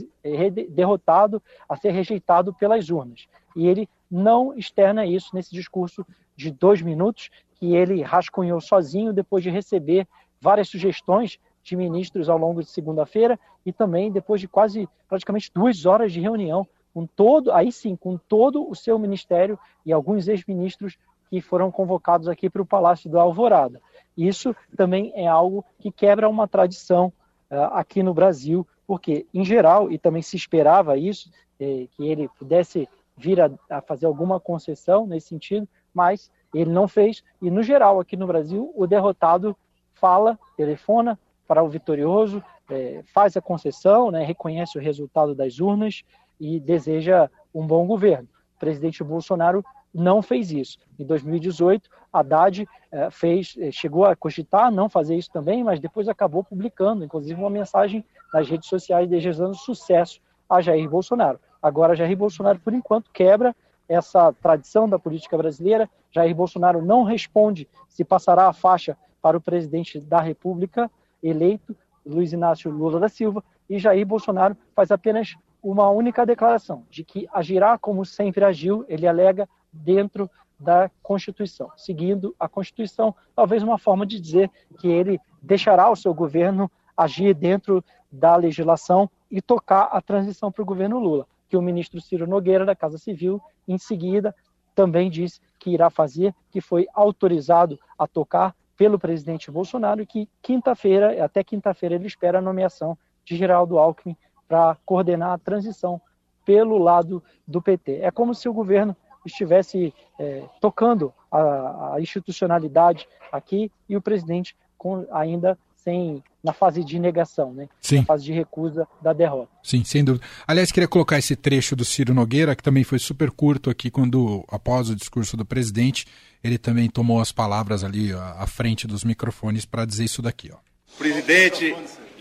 derrotado, 0.69 1.41
a 1.67 1.77
ser 1.77 1.91
rejeitado 1.91 2.53
pelas 2.53 2.89
urnas. 2.89 3.27
E 3.55 3.67
ele 3.67 3.87
não 4.11 4.53
externa 4.53 5.05
isso 5.05 5.33
nesse 5.33 5.55
discurso 5.55 6.05
de 6.39 6.51
dois 6.51 6.81
minutos 6.81 7.29
que 7.55 7.75
ele 7.75 8.01
rascunhou 8.01 8.61
sozinho 8.61 9.11
depois 9.11 9.43
de 9.43 9.49
receber 9.49 10.07
várias 10.39 10.69
sugestões 10.69 11.37
de 11.61 11.75
ministros 11.75 12.29
ao 12.29 12.37
longo 12.37 12.63
de 12.63 12.69
segunda-feira 12.69 13.37
e 13.65 13.73
também 13.73 14.09
depois 14.09 14.39
de 14.39 14.47
quase 14.47 14.87
praticamente 15.09 15.51
duas 15.53 15.85
horas 15.85 16.13
de 16.13 16.21
reunião 16.21 16.65
com 16.93 17.05
todo, 17.05 17.51
aí 17.51 17.73
sim, 17.73 17.93
com 17.93 18.17
todo 18.17 18.67
o 18.67 18.73
seu 18.73 18.97
ministério 18.97 19.59
e 19.85 19.91
alguns 19.91 20.29
ex-ministros 20.29 20.97
que 21.29 21.41
foram 21.41 21.69
convocados 21.69 22.29
aqui 22.29 22.49
para 22.49 22.61
o 22.61 22.65
Palácio 22.65 23.09
do 23.09 23.19
Alvorada. 23.19 23.81
Isso 24.15 24.55
também 24.77 25.11
é 25.15 25.27
algo 25.27 25.65
que 25.77 25.91
quebra 25.91 26.29
uma 26.29 26.47
tradição 26.47 27.11
uh, 27.51 27.73
aqui 27.73 28.01
no 28.01 28.13
Brasil, 28.13 28.65
porque, 28.87 29.27
em 29.33 29.43
geral, 29.43 29.91
e 29.91 29.99
também 29.99 30.21
se 30.21 30.37
esperava 30.37 30.97
isso, 30.97 31.29
eh, 31.59 31.85
que 31.91 32.07
ele 32.07 32.27
pudesse 32.39 32.87
vir 33.15 33.39
a, 33.39 33.51
a 33.69 33.81
fazer 33.81 34.07
alguma 34.07 34.39
concessão 34.39 35.05
nesse 35.05 35.27
sentido, 35.27 35.67
mas 35.93 36.31
ele 36.53 36.71
não 36.71 36.87
fez, 36.87 37.23
e 37.41 37.51
no 37.51 37.61
geral, 37.61 37.99
aqui 37.99 38.17
no 38.17 38.27
Brasil, 38.27 38.71
o 38.75 38.87
derrotado 38.87 39.55
fala, 39.93 40.37
telefona, 40.57 41.19
para 41.47 41.63
o 41.63 41.69
vitorioso, 41.69 42.43
é, 42.69 43.01
faz 43.13 43.35
a 43.35 43.41
concessão, 43.41 44.11
né, 44.11 44.23
reconhece 44.23 44.77
o 44.77 44.81
resultado 44.81 45.33
das 45.33 45.59
urnas 45.59 46.03
e 46.39 46.59
deseja 46.59 47.29
um 47.53 47.65
bom 47.65 47.85
governo. 47.85 48.27
O 48.55 48.59
presidente 48.59 49.03
Bolsonaro 49.03 49.63
não 49.93 50.21
fez 50.21 50.51
isso. 50.51 50.77
Em 50.99 51.03
2018, 51.03 51.89
Haddad 52.13 52.67
é, 52.91 53.09
fez, 53.09 53.55
é, 53.59 53.71
chegou 53.71 54.05
a 54.05 54.15
cogitar 54.15 54.71
não 54.71 54.87
fazer 54.87 55.15
isso 55.15 55.31
também, 55.31 55.63
mas 55.63 55.79
depois 55.79 56.07
acabou 56.07 56.43
publicando, 56.43 57.03
inclusive, 57.03 57.39
uma 57.39 57.49
mensagem 57.49 58.05
nas 58.33 58.47
redes 58.47 58.69
sociais 58.69 59.09
desejando 59.09 59.55
sucesso 59.55 60.21
a 60.47 60.61
Jair 60.61 60.89
Bolsonaro. 60.89 61.39
Agora, 61.61 61.95
Jair 61.95 62.15
Bolsonaro, 62.15 62.59
por 62.59 62.73
enquanto, 62.73 63.11
quebra 63.11 63.55
essa 63.89 64.31
tradição 64.31 64.87
da 64.87 64.99
política 64.99 65.35
brasileira. 65.35 65.89
Jair 66.11 66.33
Bolsonaro 66.35 66.81
não 66.81 67.03
responde 67.03 67.67
se 67.89 68.05
passará 68.05 68.47
a 68.47 68.53
faixa 68.53 68.95
para 69.21 69.35
o 69.35 69.41
presidente 69.41 69.99
da 69.99 70.21
República 70.21 70.89
eleito, 71.21 71.75
Luiz 72.05 72.31
Inácio 72.31 72.71
Lula 72.71 72.99
da 72.99 73.09
Silva, 73.09 73.43
e 73.69 73.77
Jair 73.77 74.05
Bolsonaro 74.05 74.55
faz 74.73 74.91
apenas 74.91 75.35
uma 75.61 75.89
única 75.89 76.25
declaração 76.25 76.85
de 76.89 77.03
que 77.03 77.27
agirá 77.33 77.77
como 77.77 78.05
sempre 78.05 78.45
agiu, 78.45 78.85
ele 78.87 79.05
alega, 79.05 79.49
dentro 79.71 80.29
da 80.59 80.89
Constituição, 81.01 81.71
seguindo 81.77 82.35
a 82.39 82.47
Constituição, 82.47 83.15
talvez 83.35 83.63
uma 83.63 83.77
forma 83.77 84.05
de 84.05 84.19
dizer 84.19 84.49
que 84.77 84.87
ele 84.87 85.19
deixará 85.41 85.89
o 85.89 85.95
seu 85.95 86.13
governo 86.13 86.69
agir 86.97 87.33
dentro 87.33 87.83
da 88.11 88.35
legislação 88.35 89.09
e 89.31 89.41
tocar 89.41 89.83
a 89.83 90.01
transição 90.01 90.51
para 90.51 90.61
o 90.61 90.65
governo 90.65 90.99
Lula, 90.99 91.27
que 91.47 91.55
o 91.55 91.61
ministro 91.61 92.01
Ciro 92.01 92.27
Nogueira, 92.27 92.65
da 92.65 92.75
Casa 92.75 92.97
Civil, 92.97 93.41
em 93.69 93.77
seguida 93.77 94.35
também 94.75 95.09
disse 95.09 95.39
que 95.59 95.71
irá 95.71 95.89
fazer, 95.89 96.33
que 96.49 96.61
foi 96.61 96.87
autorizado 96.93 97.79
a 97.97 98.07
tocar 98.07 98.55
pelo 98.77 98.97
presidente 98.97 99.51
Bolsonaro 99.51 100.01
e 100.01 100.05
que 100.05 100.29
quinta-feira, 100.41 101.23
até 101.23 101.43
quinta-feira, 101.43 101.95
ele 101.95 102.07
espera 102.07 102.39
a 102.39 102.41
nomeação 102.41 102.97
de 103.25 103.35
Geraldo 103.35 103.77
Alckmin 103.77 104.15
para 104.47 104.77
coordenar 104.85 105.33
a 105.33 105.37
transição 105.37 106.01
pelo 106.45 106.77
lado 106.77 107.21
do 107.45 107.61
PT. 107.61 107.99
É 108.01 108.09
como 108.09 108.33
se 108.33 108.47
o 108.47 108.53
governo 108.53 108.95
estivesse 109.25 109.93
é, 110.17 110.45
tocando 110.61 111.13
a, 111.31 111.95
a, 111.95 112.01
institucionalidade 112.01 113.07
aqui 113.31 113.71
e 113.87 113.95
o 113.95 114.01
presidente 114.01 114.55
com, 114.77 115.05
ainda 115.11 115.57
sem 115.83 116.23
na 116.43 116.53
fase 116.53 116.83
de 116.83 116.97
negação, 116.97 117.53
né? 117.53 117.67
Sim. 117.81 117.97
na 117.97 118.05
fase 118.05 118.23
de 118.23 118.31
recusa 118.31 118.87
da 119.01 119.11
derrota. 119.11 119.49
Sim, 119.61 119.83
sem 119.83 120.03
dúvida. 120.03 120.25
Aliás, 120.47 120.71
queria 120.71 120.87
colocar 120.87 121.17
esse 121.17 121.35
trecho 121.35 121.75
do 121.75 121.83
Ciro 121.83 122.13
Nogueira, 122.13 122.55
que 122.55 122.63
também 122.63 122.83
foi 122.83 122.97
super 122.97 123.29
curto 123.29 123.69
aqui, 123.69 123.91
quando, 123.91 124.45
após 124.49 124.89
o 124.89 124.95
discurso 124.95 125.35
do 125.35 125.45
presidente, 125.45 126.05
ele 126.43 126.57
também 126.57 126.89
tomou 126.89 127.19
as 127.19 127.31
palavras 127.31 127.83
ali 127.83 128.13
à 128.13 128.47
frente 128.47 128.87
dos 128.87 129.03
microfones 129.03 129.65
para 129.65 129.85
dizer 129.85 130.05
isso 130.05 130.21
daqui. 130.21 130.49
Ó. 130.53 130.57
Presidente 130.97 131.75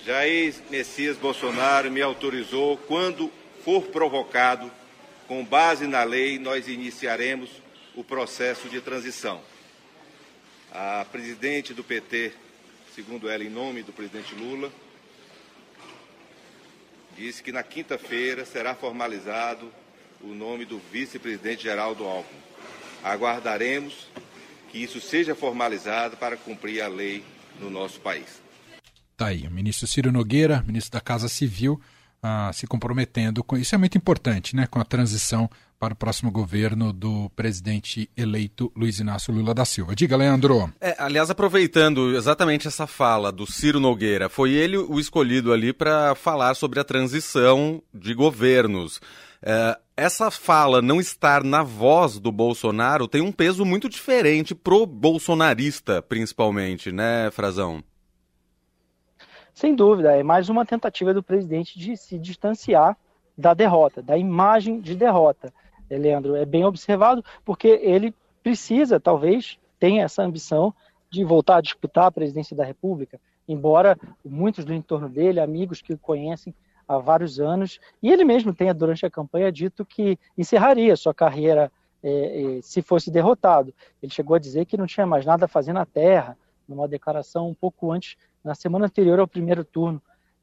Jair 0.05 0.55
Messias 0.71 1.17
Bolsonaro 1.17 1.91
me 1.91 2.03
autorizou, 2.03 2.77
quando 2.77 3.31
for 3.65 3.83
provocado, 3.83 4.71
com 5.27 5.45
base 5.45 5.87
na 5.87 6.03
lei, 6.03 6.39
nós 6.39 6.67
iniciaremos 6.67 7.51
o 7.95 8.03
processo 8.03 8.69
de 8.69 8.81
transição. 8.81 9.41
A 10.73 11.05
presidente 11.11 11.75
do 11.75 11.85
PT, 11.85 12.33
segundo 12.99 13.31
ela, 13.31 13.45
em 13.45 13.49
nome 13.49 13.85
do 13.85 13.93
presidente 13.93 14.35
Lula, 14.35 14.73
disse 17.17 17.41
que 17.41 17.53
na 17.53 17.63
quinta-feira 17.63 18.45
será 18.45 18.75
formalizado 18.75 19.71
o 20.21 20.35
nome 20.35 20.65
do 20.65 20.81
vice-presidente 20.91 21.63
Geraldo 21.63 22.05
Alckmin. 22.05 22.41
Aguardaremos 23.05 24.09
que 24.73 24.83
isso 24.83 25.01
seja 25.01 25.33
formalizado 25.33 26.17
para 26.17 26.37
cumprir 26.37 26.83
a 26.83 26.89
lei 26.89 27.23
no 27.61 27.71
nosso 27.71 28.01
país. 28.01 28.43
Tá 29.17 29.29
aí, 29.29 29.47
o 29.47 29.51
ministro 29.51 29.87
Ciro 29.87 30.11
Nogueira, 30.11 30.65
ministro 30.67 30.91
da 30.91 31.01
Casa 31.01 31.29
Civil, 31.29 31.81
ah, 32.21 32.51
se 32.53 32.67
comprometendo 32.67 33.45
com 33.45 33.57
isso 33.57 33.77
é 33.77 33.79
muito 33.79 33.97
importante, 33.97 34.57
né? 34.57 34.67
Com 34.67 34.81
a 34.81 34.85
transição 34.85 35.49
para 35.79 35.95
o 35.95 35.97
próximo 35.97 36.31
governo 36.31 36.93
do 36.93 37.31
presidente 37.31 38.11
eleito 38.17 38.73
Luiz 38.77 38.99
Inácio 38.99 39.33
Lula 39.33 39.55
da 39.55 39.65
Silva. 39.65 39.95
Diga, 39.95 40.17
Leandro. 40.17 40.73
É, 40.81 40.97
aliás, 40.99 41.31
aproveitando 41.31 42.17
exatamente 42.17 42.67
essa 42.67 42.87
fala 42.87 43.31
do 43.31 43.47
Ciro 43.47 43.79
Nogueira, 43.79 44.29
foi 44.29 44.53
ele 44.53 44.77
o 44.77 44.99
escolhido 44.99 45.53
ali 45.53 45.73
para 45.73 46.15
falar 46.15 46.55
sobre 46.55 46.81
a 46.81 46.85
transição 46.85 47.81
de 47.95 48.13
governos. 48.13 49.01
É, 49.41 49.79
essa 49.97 50.31
fala 50.31 50.83
não 50.83 51.01
estar 51.01 51.45
na 51.45 51.63
voz 51.63 52.19
do 52.19 52.33
Bolsonaro 52.33 53.07
tem 53.07 53.21
um 53.21 53.31
peso 53.31 53.65
muito 53.65 53.89
diferente 53.89 54.55
pro 54.55 54.85
bolsonarista, 54.85 56.03
principalmente, 56.03 56.91
né, 56.91 57.31
Frazão? 57.31 57.83
Sem 59.55 59.75
dúvida, 59.75 60.17
é 60.17 60.23
mais 60.23 60.49
uma 60.49 60.65
tentativa 60.65 61.15
do 61.15 61.23
presidente 61.23 61.79
de 61.79 61.97
se 61.97 62.19
distanciar 62.19 62.97
da 63.37 63.55
derrota, 63.55 64.03
da 64.03 64.17
imagem 64.17 64.81
de 64.81 64.97
derrota. 64.97 65.53
É, 65.91 65.97
Leandro, 65.97 66.37
é 66.37 66.45
bem 66.45 66.65
observado, 66.65 67.25
porque 67.45 67.69
ele 67.69 68.15
precisa, 68.43 69.01
talvez, 69.01 69.59
tenha 69.79 70.05
essa 70.05 70.23
ambição 70.23 70.75
de 71.11 71.25
voltar 71.25 71.57
a 71.57 71.61
disputar 71.61 72.07
a 72.07 72.11
presidência 72.11 72.57
da 72.57 72.65
República, 72.65 73.21
embora 73.47 73.99
muitos 74.25 74.65
do 74.65 74.75
entorno 74.75 75.09
dele, 75.09 75.41
amigos 75.41 75.81
que 75.81 75.93
o 75.93 75.99
conhecem 75.99 76.55
há 76.87 76.99
vários 76.99 77.41
anos, 77.41 77.79
e 78.03 78.11
ele 78.11 78.25
mesmo 78.25 78.55
tenha, 78.55 78.75
durante 78.75 79.05
a 79.05 79.11
campanha, 79.11 79.53
dito 79.53 79.85
que 79.85 80.19
encerraria 80.37 80.97
sua 80.97 81.15
carreira 81.15 81.71
é, 82.03 82.59
é, 82.59 82.63
se 82.63 82.81
fosse 82.83 83.11
derrotado. 83.11 83.75
Ele 84.03 84.13
chegou 84.13 84.37
a 84.37 84.39
dizer 84.39 84.65
que 84.67 84.77
não 84.77 84.87
tinha 84.87 85.07
mais 85.07 85.25
nada 85.25 85.47
a 85.47 85.49
fazer 85.49 85.73
na 85.73 85.85
Terra, 85.85 86.37
numa 86.69 86.87
declaração 86.87 87.49
um 87.49 87.55
pouco 87.55 87.91
antes, 87.91 88.17
na 88.45 88.55
semana 88.55 88.87
anterior 88.87 89.19
ao 89.19 89.27
primeiro 89.27 89.65
turno 89.65 90.01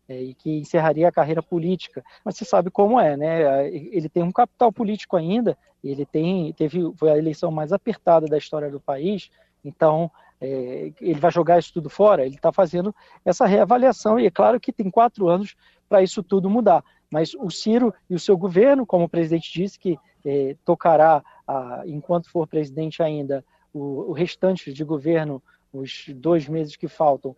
é, 0.07 0.21
e 0.21 0.33
que 0.33 0.59
encerraria 0.59 1.07
a 1.07 1.11
carreira 1.11 1.41
política. 1.41 2.03
Mas 2.23 2.37
você 2.37 2.45
sabe 2.45 2.69
como 2.69 2.99
é, 2.99 3.17
né? 3.17 3.67
Ele 3.69 4.07
tem 4.09 4.23
um 4.23 4.31
capital 4.31 4.71
político 4.71 5.15
ainda, 5.17 5.57
ele 5.83 6.05
tem, 6.05 6.51
teve, 6.53 6.91
foi 6.95 7.11
a 7.11 7.17
eleição 7.17 7.51
mais 7.51 7.71
apertada 7.71 8.27
da 8.27 8.37
história 8.37 8.69
do 8.69 8.79
país, 8.79 9.29
então 9.63 10.11
é, 10.39 10.91
ele 11.01 11.19
vai 11.19 11.31
jogar 11.31 11.59
isso 11.59 11.73
tudo 11.73 11.89
fora. 11.89 12.25
Ele 12.25 12.35
está 12.35 12.51
fazendo 12.51 12.93
essa 13.23 13.45
reavaliação 13.45 14.19
e 14.19 14.25
é 14.25 14.31
claro 14.31 14.59
que 14.59 14.73
tem 14.73 14.89
quatro 14.89 15.27
anos 15.27 15.55
para 15.87 16.01
isso 16.01 16.23
tudo 16.23 16.49
mudar. 16.49 16.83
Mas 17.09 17.33
o 17.35 17.49
Ciro 17.49 17.93
e 18.09 18.15
o 18.15 18.19
seu 18.19 18.37
governo, 18.37 18.85
como 18.85 19.05
o 19.05 19.09
presidente 19.09 19.51
disse, 19.51 19.79
que 19.79 19.97
é, 20.25 20.55
tocará, 20.65 21.23
a, 21.47 21.83
enquanto 21.85 22.29
for 22.29 22.47
presidente 22.47 23.01
ainda, 23.01 23.45
o, 23.73 24.09
o 24.09 24.11
restante 24.11 24.73
de 24.73 24.83
governo, 24.83 25.41
os 25.71 26.05
dois 26.15 26.47
meses 26.47 26.75
que 26.75 26.87
faltam, 26.87 27.35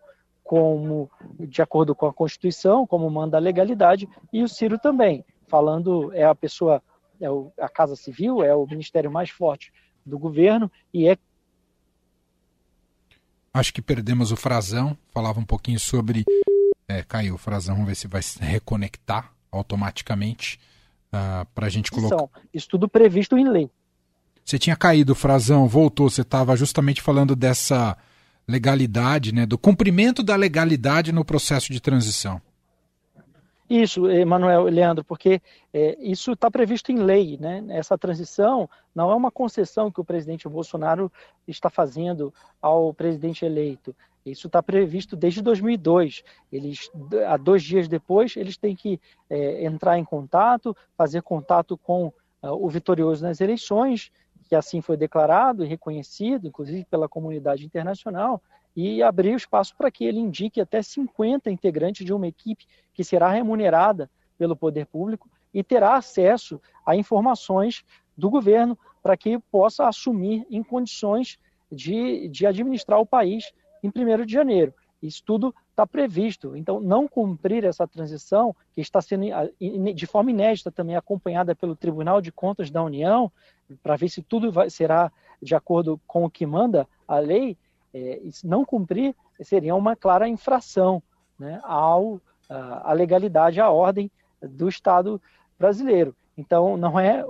como 0.48 1.10
de 1.38 1.60
acordo 1.60 1.94
com 1.94 2.06
a 2.06 2.12
Constituição, 2.12 2.86
como 2.86 3.10
manda 3.10 3.36
a 3.36 3.40
legalidade, 3.40 4.08
e 4.32 4.42
o 4.42 4.48
Ciro 4.48 4.78
também, 4.78 5.22
falando 5.46 6.10
é 6.14 6.24
a 6.24 6.34
pessoa, 6.34 6.82
é 7.20 7.30
o, 7.30 7.52
a 7.60 7.68
Casa 7.68 7.94
Civil, 7.94 8.42
é 8.42 8.54
o 8.54 8.66
ministério 8.66 9.10
mais 9.10 9.28
forte 9.28 9.70
do 10.06 10.18
governo 10.18 10.72
e 10.92 11.06
é 11.06 11.18
Acho 13.52 13.74
que 13.74 13.82
perdemos 13.82 14.32
o 14.32 14.36
Frazão, 14.36 14.96
falava 15.10 15.38
um 15.38 15.44
pouquinho 15.44 15.78
sobre. 15.78 16.24
É, 16.86 17.02
caiu 17.02 17.34
o 17.34 17.38
Frazão, 17.38 17.74
vamos 17.74 17.88
ver 17.88 17.96
se 17.96 18.08
vai 18.08 18.22
se 18.22 18.38
reconectar 18.38 19.30
automaticamente 19.52 20.58
uh, 21.12 21.16
ah, 21.42 21.46
para 21.54 21.66
a 21.66 21.70
gente 21.70 21.90
colocar. 21.90 22.24
Isso 22.54 22.68
tudo 22.68 22.88
previsto 22.88 23.36
em 23.36 23.46
lei. 23.46 23.70
Você 24.44 24.58
tinha 24.58 24.76
caído, 24.76 25.14
Frazão, 25.14 25.68
voltou, 25.68 26.08
você 26.08 26.22
estava 26.22 26.56
justamente 26.56 27.02
falando 27.02 27.36
dessa 27.36 27.98
legalidade, 28.48 29.32
né, 29.32 29.44
do 29.44 29.58
cumprimento 29.58 30.22
da 30.22 30.34
legalidade 30.34 31.12
no 31.12 31.24
processo 31.24 31.72
de 31.72 31.80
transição. 31.80 32.40
Isso, 33.68 34.08
Emanuel 34.08 34.64
Leandro, 34.64 35.04
porque 35.04 35.42
é, 35.74 35.98
isso 36.00 36.32
está 36.32 36.50
previsto 36.50 36.90
em 36.90 36.96
lei, 36.96 37.36
né? 37.38 37.62
Essa 37.68 37.98
transição 37.98 38.68
não 38.94 39.10
é 39.10 39.14
uma 39.14 39.30
concessão 39.30 39.90
que 39.90 40.00
o 40.00 40.04
presidente 40.04 40.48
Bolsonaro 40.48 41.12
está 41.46 41.68
fazendo 41.68 42.32
ao 42.62 42.94
presidente 42.94 43.44
eleito. 43.44 43.94
Isso 44.24 44.46
está 44.46 44.62
previsto 44.62 45.14
desde 45.14 45.42
2002. 45.42 46.22
Eles, 46.50 46.90
há 47.26 47.36
dois 47.36 47.62
dias 47.62 47.88
depois, 47.88 48.36
eles 48.36 48.56
têm 48.56 48.74
que 48.74 48.98
é, 49.28 49.64
entrar 49.64 49.98
em 49.98 50.04
contato, 50.04 50.74
fazer 50.96 51.20
contato 51.20 51.76
com 51.76 52.06
uh, 52.42 52.48
o 52.48 52.68
vitorioso 52.70 53.22
nas 53.22 53.40
eleições, 53.40 54.10
que 54.48 54.56
assim 54.56 54.80
foi 54.80 54.96
declarado 54.96 55.64
e 55.64 55.68
reconhecido, 55.68 56.48
inclusive 56.48 56.84
pela 56.86 57.08
comunidade 57.08 57.64
internacional, 57.64 58.42
e 58.74 59.02
abrir 59.02 59.34
o 59.34 59.36
espaço 59.36 59.76
para 59.76 59.90
que 59.90 60.04
ele 60.04 60.18
indique 60.18 60.60
até 60.60 60.80
50 60.80 61.50
integrantes 61.50 62.06
de 62.06 62.12
uma 62.12 62.26
equipe 62.26 62.66
que 62.94 63.04
será 63.04 63.28
remunerada 63.28 64.10
pelo 64.38 64.56
poder 64.56 64.86
público 64.86 65.28
e 65.52 65.62
terá 65.62 65.96
acesso 65.96 66.60
a 66.86 66.96
informações 66.96 67.84
do 68.16 68.30
governo 68.30 68.78
para 69.02 69.16
que 69.16 69.38
possa 69.50 69.86
assumir 69.86 70.46
em 70.50 70.62
condições 70.62 71.38
de, 71.70 72.28
de 72.28 72.46
administrar 72.46 73.00
o 73.00 73.06
país 73.06 73.52
em 73.82 73.88
1 73.88 74.24
de 74.24 74.32
janeiro. 74.32 74.72
Isso 75.02 75.22
tudo 75.24 75.54
está 75.70 75.86
previsto. 75.86 76.56
Então, 76.56 76.80
não 76.80 77.06
cumprir 77.06 77.64
essa 77.64 77.86
transição, 77.86 78.54
que 78.72 78.80
está 78.80 79.00
sendo 79.00 79.26
de 79.94 80.06
forma 80.06 80.30
inédita 80.30 80.72
também 80.72 80.96
acompanhada 80.96 81.54
pelo 81.54 81.76
Tribunal 81.76 82.20
de 82.20 82.32
Contas 82.32 82.70
da 82.70 82.82
União, 82.82 83.30
para 83.82 83.96
ver 83.96 84.08
se 84.08 84.22
tudo 84.22 84.50
vai, 84.50 84.70
será 84.70 85.10
de 85.42 85.54
acordo 85.54 86.00
com 86.06 86.24
o 86.24 86.30
que 86.30 86.46
manda 86.46 86.86
a 87.06 87.18
lei, 87.18 87.56
é, 87.94 88.20
não 88.44 88.64
cumprir 88.64 89.14
seria 89.40 89.74
uma 89.74 89.94
clara 89.94 90.28
infração 90.28 91.02
né, 91.38 91.60
ao, 91.62 92.20
à 92.48 92.92
legalidade, 92.92 93.60
à 93.60 93.70
ordem 93.70 94.10
do 94.42 94.68
Estado 94.68 95.20
brasileiro. 95.58 96.14
Então, 96.36 96.76
não, 96.76 96.98
é, 96.98 97.24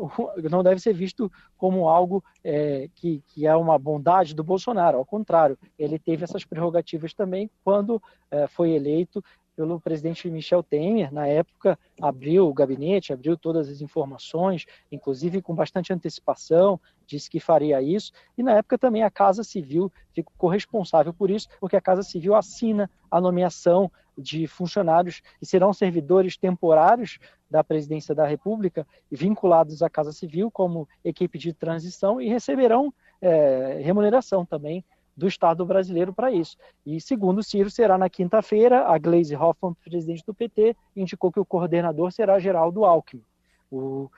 não 0.50 0.62
deve 0.62 0.80
ser 0.80 0.92
visto 0.92 1.32
como 1.56 1.88
algo 1.88 2.22
é, 2.44 2.90
que, 2.94 3.22
que 3.28 3.46
é 3.46 3.56
uma 3.56 3.78
bondade 3.78 4.34
do 4.34 4.44
Bolsonaro. 4.44 4.98
Ao 4.98 5.04
contrário, 5.04 5.58
ele 5.78 5.98
teve 5.98 6.24
essas 6.24 6.44
prerrogativas 6.44 7.14
também 7.14 7.50
quando 7.64 8.02
é, 8.30 8.46
foi 8.46 8.72
eleito 8.72 9.24
pelo 9.58 9.80
presidente 9.80 10.30
Michel 10.30 10.62
Temer, 10.62 11.12
na 11.12 11.26
época, 11.26 11.76
abriu 12.00 12.46
o 12.46 12.54
gabinete, 12.54 13.12
abriu 13.12 13.36
todas 13.36 13.68
as 13.68 13.80
informações, 13.80 14.64
inclusive 14.92 15.42
com 15.42 15.52
bastante 15.52 15.92
antecipação, 15.92 16.78
disse 17.04 17.28
que 17.28 17.40
faria 17.40 17.82
isso, 17.82 18.12
e 18.36 18.42
na 18.44 18.52
época 18.52 18.78
também 18.78 19.02
a 19.02 19.10
Casa 19.10 19.42
Civil 19.42 19.92
ficou 20.14 20.48
responsável 20.48 21.12
por 21.12 21.28
isso, 21.28 21.48
porque 21.58 21.74
a 21.74 21.80
Casa 21.80 22.04
Civil 22.04 22.36
assina 22.36 22.88
a 23.10 23.20
nomeação 23.20 23.90
de 24.16 24.46
funcionários 24.46 25.22
que 25.40 25.46
serão 25.46 25.72
servidores 25.72 26.36
temporários 26.36 27.18
da 27.50 27.64
presidência 27.64 28.14
da 28.14 28.24
República, 28.28 28.86
vinculados 29.10 29.82
à 29.82 29.90
Casa 29.90 30.12
Civil 30.12 30.52
como 30.52 30.88
equipe 31.04 31.36
de 31.36 31.52
transição 31.52 32.20
e 32.20 32.28
receberão 32.28 32.94
é, 33.20 33.80
remuneração 33.82 34.46
também 34.46 34.84
do 35.18 35.26
Estado 35.26 35.66
brasileiro 35.66 36.12
para 36.12 36.30
isso. 36.30 36.56
E 36.86 37.00
segundo 37.00 37.42
Ciro, 37.42 37.68
será 37.68 37.98
na 37.98 38.08
quinta-feira. 38.08 38.86
A 38.86 38.96
Gleisi 38.96 39.34
Hoffmann, 39.34 39.74
presidente 39.84 40.22
do 40.24 40.32
PT, 40.32 40.76
indicou 40.94 41.32
que 41.32 41.40
o 41.40 41.44
coordenador 41.44 42.12
será 42.12 42.38
Geraldo 42.38 42.84
Alckmin, 42.84 43.24
o, 43.68 44.08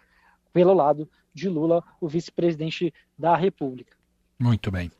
pelo 0.52 0.74
lado 0.74 1.08
de 1.32 1.48
Lula, 1.48 1.82
o 1.98 2.06
vice-presidente 2.06 2.92
da 3.18 3.34
República. 3.34 3.96
Muito 4.38 4.70
bem. 4.70 4.90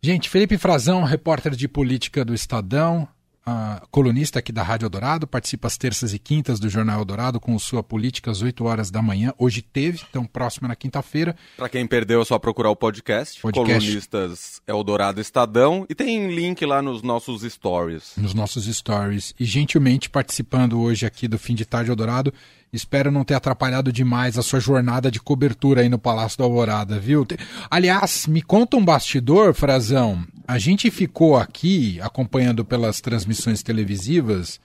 Gente, 0.00 0.30
Felipe 0.30 0.56
Frazão, 0.56 1.04
repórter 1.04 1.52
de 1.52 1.68
política 1.68 2.24
do 2.24 2.32
Estadão, 2.32 3.06
uh, 3.46 3.86
colunista 3.90 4.38
aqui 4.38 4.52
da 4.52 4.62
Rádio 4.62 4.86
Eldorado, 4.86 5.26
participa 5.26 5.68
às 5.68 5.76
terças 5.76 6.12
e 6.12 6.18
quintas 6.18 6.58
do 6.58 6.68
Jornal 6.68 6.98
Eldorado 6.98 7.38
com 7.38 7.58
sua 7.58 7.82
política 7.82 8.30
às 8.30 8.42
8 8.42 8.64
horas 8.64 8.90
da 8.90 9.00
manhã. 9.00 9.32
Hoje 9.38 9.62
teve, 9.62 10.00
então 10.08 10.24
próxima 10.24 10.68
na 10.68 10.76
quinta-feira. 10.76 11.36
Para 11.56 11.68
quem 11.68 11.86
perdeu, 11.86 12.20
é 12.20 12.24
só 12.24 12.38
procurar 12.38 12.70
o 12.70 12.76
podcast, 12.76 13.40
podcast. 13.40 13.80
Colunistas 13.80 14.60
Eldorado 14.66 15.20
Estadão, 15.20 15.86
e 15.88 15.94
tem 15.94 16.34
link 16.34 16.64
lá 16.66 16.82
nos 16.82 17.02
nossos 17.02 17.42
stories. 17.42 18.12
Nos 18.16 18.34
nossos 18.34 18.66
stories. 18.66 19.34
E 19.38 19.44
gentilmente 19.44 20.10
participando 20.10 20.80
hoje 20.80 21.06
aqui 21.06 21.28
do 21.28 21.38
Fim 21.38 21.54
de 21.54 21.64
Tarde 21.64 21.90
Eldorado, 21.90 22.32
Espero 22.72 23.10
não 23.10 23.24
ter 23.24 23.34
atrapalhado 23.34 23.92
demais 23.92 24.36
a 24.36 24.42
sua 24.42 24.60
jornada 24.60 25.10
de 25.10 25.20
cobertura 25.20 25.80
aí 25.80 25.88
no 25.88 25.98
Palácio 25.98 26.38
da 26.38 26.44
Alvorada, 26.44 26.98
viu? 26.98 27.26
Aliás, 27.70 28.26
me 28.26 28.42
conta 28.42 28.76
um 28.76 28.84
bastidor, 28.84 29.54
Frazão. 29.54 30.26
A 30.46 30.58
gente 30.58 30.90
ficou 30.90 31.36
aqui 31.36 31.98
acompanhando 32.00 32.64
pelas 32.64 33.00
transmissões 33.00 33.62
televisivas, 33.62 34.60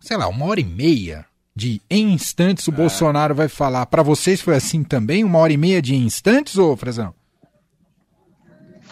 sei 0.00 0.16
lá, 0.16 0.26
uma 0.28 0.46
hora 0.46 0.60
e 0.60 0.64
meia 0.64 1.24
de 1.54 1.80
em 1.88 2.12
instantes 2.12 2.66
o 2.66 2.72
é. 2.72 2.74
Bolsonaro 2.74 3.34
vai 3.34 3.48
falar. 3.48 3.86
Para 3.86 4.02
vocês 4.02 4.40
foi 4.40 4.56
assim 4.56 4.82
também? 4.82 5.22
Uma 5.22 5.38
hora 5.38 5.52
e 5.52 5.56
meia 5.56 5.80
de 5.80 5.94
instantes, 5.94 6.58
ô 6.58 6.76
Frazão? 6.76 7.14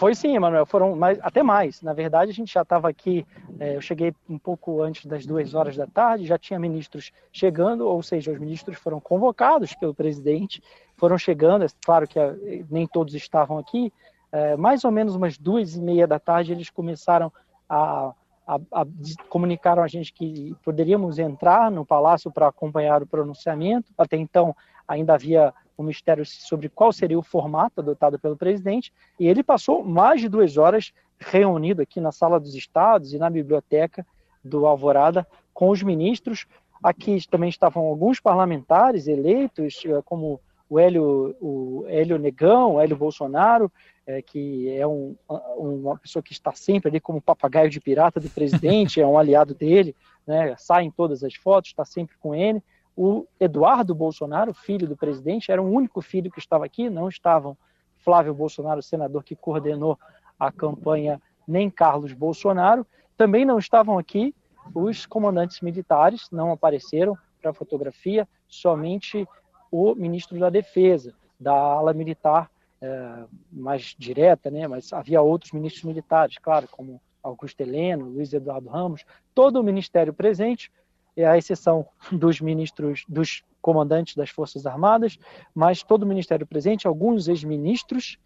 Foi 0.03 0.13
sim, 0.13 0.35
Emanuel, 0.35 0.65
foram 0.65 0.97
mais, 0.97 1.17
até 1.21 1.41
mais. 1.41 1.81
Na 1.81 1.93
verdade, 1.93 2.29
a 2.29 2.33
gente 2.33 2.53
já 2.53 2.63
estava 2.63 2.89
aqui, 2.89 3.25
é, 3.57 3.77
eu 3.77 3.79
cheguei 3.79 4.13
um 4.29 4.37
pouco 4.37 4.81
antes 4.81 5.05
das 5.05 5.25
duas 5.25 5.53
horas 5.53 5.77
da 5.77 5.87
tarde, 5.87 6.25
já 6.25 6.37
tinha 6.37 6.59
ministros 6.59 7.13
chegando, 7.31 7.87
ou 7.87 8.03
seja, 8.03 8.29
os 8.29 8.37
ministros 8.37 8.75
foram 8.77 8.99
convocados 8.99 9.73
pelo 9.75 9.93
presidente, 9.95 10.61
foram 10.97 11.17
chegando, 11.17 11.63
é 11.63 11.67
claro 11.85 12.05
que 12.05 12.19
é, 12.19 12.35
nem 12.69 12.85
todos 12.85 13.15
estavam 13.15 13.57
aqui, 13.57 13.93
é, 14.29 14.57
mais 14.57 14.83
ou 14.83 14.91
menos 14.91 15.15
umas 15.15 15.37
duas 15.37 15.73
e 15.77 15.81
meia 15.81 16.05
da 16.05 16.19
tarde 16.19 16.51
eles 16.51 16.69
começaram 16.69 17.31
a, 17.69 18.11
a, 18.45 18.55
a 18.73 18.85
comunicaram 19.29 19.81
a 19.81 19.87
gente 19.87 20.11
que 20.11 20.53
poderíamos 20.65 21.17
entrar 21.17 21.71
no 21.71 21.85
palácio 21.85 22.29
para 22.29 22.49
acompanhar 22.49 23.01
o 23.01 23.07
pronunciamento. 23.07 23.89
Até 23.97 24.17
então 24.17 24.53
ainda 24.85 25.13
havia 25.13 25.53
um 25.77 25.83
mistério 25.83 26.25
sobre 26.25 26.69
qual 26.69 26.93
seria 26.93 27.17
o 27.17 27.23
formato 27.23 27.81
adotado 27.81 28.19
pelo 28.19 28.37
presidente, 28.37 28.93
e 29.19 29.27
ele 29.27 29.43
passou 29.43 29.83
mais 29.83 30.21
de 30.21 30.29
duas 30.29 30.57
horas 30.57 30.93
reunido 31.19 31.81
aqui 31.81 31.99
na 31.99 32.11
Sala 32.11 32.39
dos 32.39 32.53
Estados 32.53 33.13
e 33.13 33.17
na 33.17 33.29
biblioteca 33.29 34.05
do 34.43 34.65
Alvorada 34.65 35.25
com 35.53 35.69
os 35.69 35.81
ministros. 35.81 36.45
Aqui 36.83 37.17
também 37.29 37.49
estavam 37.49 37.83
alguns 37.83 38.19
parlamentares 38.19 39.07
eleitos, 39.07 39.83
eh, 39.85 40.01
como 40.03 40.39
o 40.69 40.79
Hélio, 40.79 41.35
o 41.39 41.85
Hélio 41.87 42.17
Negão, 42.17 42.73
o 42.73 42.81
Hélio 42.81 42.97
Bolsonaro, 42.97 43.71
é, 44.05 44.21
que 44.21 44.69
é 44.69 44.85
um, 44.85 45.15
uma 45.55 45.97
pessoa 45.97 46.21
que 46.23 46.33
está 46.33 46.51
sempre 46.53 46.89
ali 46.89 46.99
como 46.99 47.21
papagaio 47.21 47.69
de 47.69 47.79
pirata 47.79 48.19
do 48.19 48.29
presidente, 48.29 48.99
é 48.99 49.07
um 49.07 49.17
aliado 49.17 49.53
dele, 49.53 49.95
né, 50.25 50.55
sai 50.57 50.83
em 50.83 50.91
todas 50.91 51.23
as 51.23 51.35
fotos, 51.35 51.69
está 51.69 51.85
sempre 51.85 52.15
com 52.17 52.33
ele. 52.33 52.61
O 52.95 53.25
Eduardo 53.39 53.95
Bolsonaro, 53.95 54.53
filho 54.53 54.87
do 54.87 54.95
presidente, 54.95 55.51
era 55.51 55.61
o 55.61 55.69
único 55.69 56.01
filho 56.01 56.31
que 56.31 56.39
estava 56.39 56.65
aqui, 56.65 56.89
não 56.89 57.09
estavam 57.09 57.57
Flávio 57.97 58.33
Bolsonaro, 58.33 58.83
senador 58.83 59.23
que 59.23 59.35
coordenou 59.35 59.97
a 60.39 60.51
campanha, 60.51 61.21
nem 61.47 61.69
Carlos 61.69 62.13
Bolsonaro. 62.13 62.85
Também 63.17 63.45
não 63.45 63.57
estavam 63.57 63.97
aqui 63.97 64.35
os 64.73 65.05
comandantes 65.05 65.61
militares, 65.61 66.29
não 66.31 66.51
apareceram 66.51 67.17
para 67.41 67.51
a 67.51 67.53
fotografia, 67.53 68.27
somente 68.47 69.27
o 69.71 69.95
ministro 69.95 70.39
da 70.39 70.49
Defesa, 70.49 71.13
da 71.39 71.53
ala 71.53 71.93
militar 71.93 72.49
é, 72.81 73.23
mais 73.51 73.95
direta, 73.97 74.51
né? 74.51 74.67
mas 74.67 74.93
havia 74.93 75.21
outros 75.21 75.51
ministros 75.51 75.83
militares, 75.83 76.37
claro, 76.37 76.67
como 76.69 77.01
Augusto 77.23 77.61
Heleno, 77.61 78.05
Luiz 78.05 78.33
Eduardo 78.33 78.69
Ramos, 78.69 79.05
todo 79.33 79.59
o 79.59 79.63
ministério 79.63 80.13
presente, 80.13 80.71
é 81.15 81.25
a 81.25 81.37
exceção 81.37 81.85
dos 82.11 82.41
ministros, 82.41 83.03
dos 83.07 83.43
comandantes 83.61 84.15
das 84.15 84.29
Forças 84.29 84.65
Armadas, 84.65 85.17
mas 85.55 85.83
todo 85.83 86.03
o 86.03 86.07
ministério 86.07 86.45
presente, 86.45 86.87
alguns 86.87 87.27
ex-ministros 87.27 88.17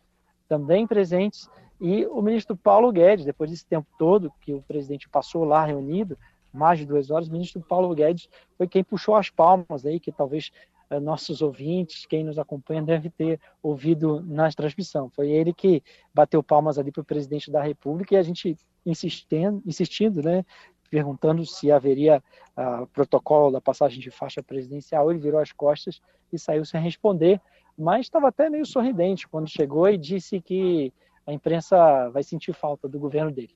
também 0.47 0.88
presentes, 0.88 1.50
e 1.80 2.06
o 2.08 2.21
ministro 2.21 2.58
Paulo 2.58 2.91
Guedes, 2.91 3.26
depois 3.26 3.52
desse 3.52 3.65
tempo 3.65 3.88
todo 4.00 4.34
que 4.41 4.54
o 4.54 4.63
presidente 4.63 5.08
passou 5.08 5.43
lá 5.43 5.63
reunido, 5.63 6.17
mais 6.52 6.80
de 6.80 6.86
duas 6.86 7.12
horas, 7.12 7.28
o 7.28 7.32
ministro 7.32 7.62
Paulo 7.62 7.93
Guedes 7.93 8.28
foi 8.58 8.67
quem 8.67 8.84
puxou 8.84 9.15
as 9.15 9.30
palmas 9.30 9.86
aí, 9.86 10.00
que 10.00 10.12
talvez 10.12 10.52
eh, 10.89 11.00
nossos 11.00 11.41
ouvintes, 11.41 12.06
quem 12.06 12.23
nos 12.23 12.39
acompanha, 12.39 12.82
deve 12.82 13.10
ter 13.12 13.39
ouvido 13.62 14.23
na 14.26 14.50
transmissão. 14.52 15.10
Foi 15.10 15.30
ele 15.30 15.54
que 15.54 15.84
bateu 16.13 16.41
palmas 16.41 16.80
ali 16.80 16.91
para 16.91 17.02
o 17.02 17.06
presidente 17.06 17.52
da 17.52 17.62
República 17.62 18.15
e 18.15 18.17
a 18.17 18.23
gente 18.23 18.58
insistindo, 18.86 19.62
insistindo 19.65 20.23
né, 20.23 20.45
perguntando 20.89 21.45
se 21.45 21.71
haveria 21.71 22.23
uh, 22.58 22.88
protocolo 22.88 23.52
da 23.52 23.62
passagem 23.62 24.00
de 24.00 24.10
faixa 24.12 24.41
presidencial, 24.41 25.10
ele 25.10 25.19
virou 25.19 25.39
as 25.39 25.52
costas 25.52 26.02
e 26.32 26.39
saiu 26.39 26.65
sem 26.65 26.82
responder, 26.82 27.39
mas 27.78 28.08
estava 28.08 28.30
até 28.30 28.50
meio 28.50 28.65
sorridente 28.65 29.28
quando 29.28 29.50
chegou 29.50 29.88
e 29.88 29.97
disse 29.97 30.41
que 30.41 30.91
a 31.26 31.34
imprensa 31.34 32.10
vai 32.10 32.23
sentir 32.23 32.54
falta 32.54 32.88
do 32.88 33.00
governo 33.00 33.32
dele. 33.32 33.56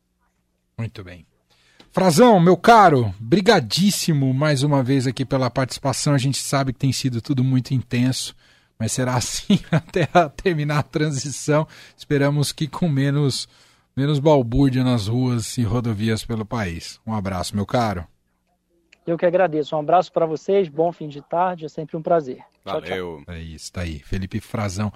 Muito 0.78 1.04
bem. 1.04 1.26
Frazão, 1.92 2.40
meu 2.40 2.56
caro, 2.56 3.14
brigadíssimo 3.20 4.34
mais 4.34 4.64
uma 4.64 4.82
vez 4.82 5.08
aqui 5.08 5.26
pela 5.26 5.50
participação. 5.50 6.14
A 6.14 6.18
gente 6.18 6.38
sabe 6.38 6.72
que 6.72 6.80
tem 6.80 6.94
sido 6.94 7.22
tudo 7.22 7.44
muito 7.44 7.74
intenso, 7.74 8.34
mas 8.80 8.94
será 8.94 9.16
assim 9.16 9.60
até 9.70 10.08
terminar 10.36 10.80
a 10.80 10.84
transição. 10.84 11.68
Esperamos 11.98 12.52
que 12.52 12.68
com 12.68 12.88
menos 12.88 13.48
menos 13.96 14.20
balbúrdia 14.20 14.84
nas 14.84 15.08
ruas 15.08 15.58
e 15.58 15.64
rodovias 15.64 16.26
pelo 16.26 16.46
país. 16.46 17.00
Um 17.06 17.14
abraço, 17.14 17.56
meu 17.56 17.66
caro. 17.66 18.06
Eu 19.06 19.18
que 19.18 19.26
agradeço. 19.26 19.76
Um 19.76 19.80
abraço 19.80 20.12
para 20.12 20.26
vocês, 20.26 20.70
bom 20.70 20.92
fim 20.92 21.08
de 21.08 21.22
tarde, 21.22 21.66
é 21.66 21.70
sempre 21.70 21.98
um 21.98 22.02
prazer. 22.02 22.44
Valeu. 22.64 22.82
Tchau, 22.82 23.24
tchau. 23.26 23.34
É 23.36 23.40
isso, 23.40 23.72
tá 23.72 23.82
aí. 23.82 24.00
Felipe 24.00 24.40
Frazão. 24.40 24.92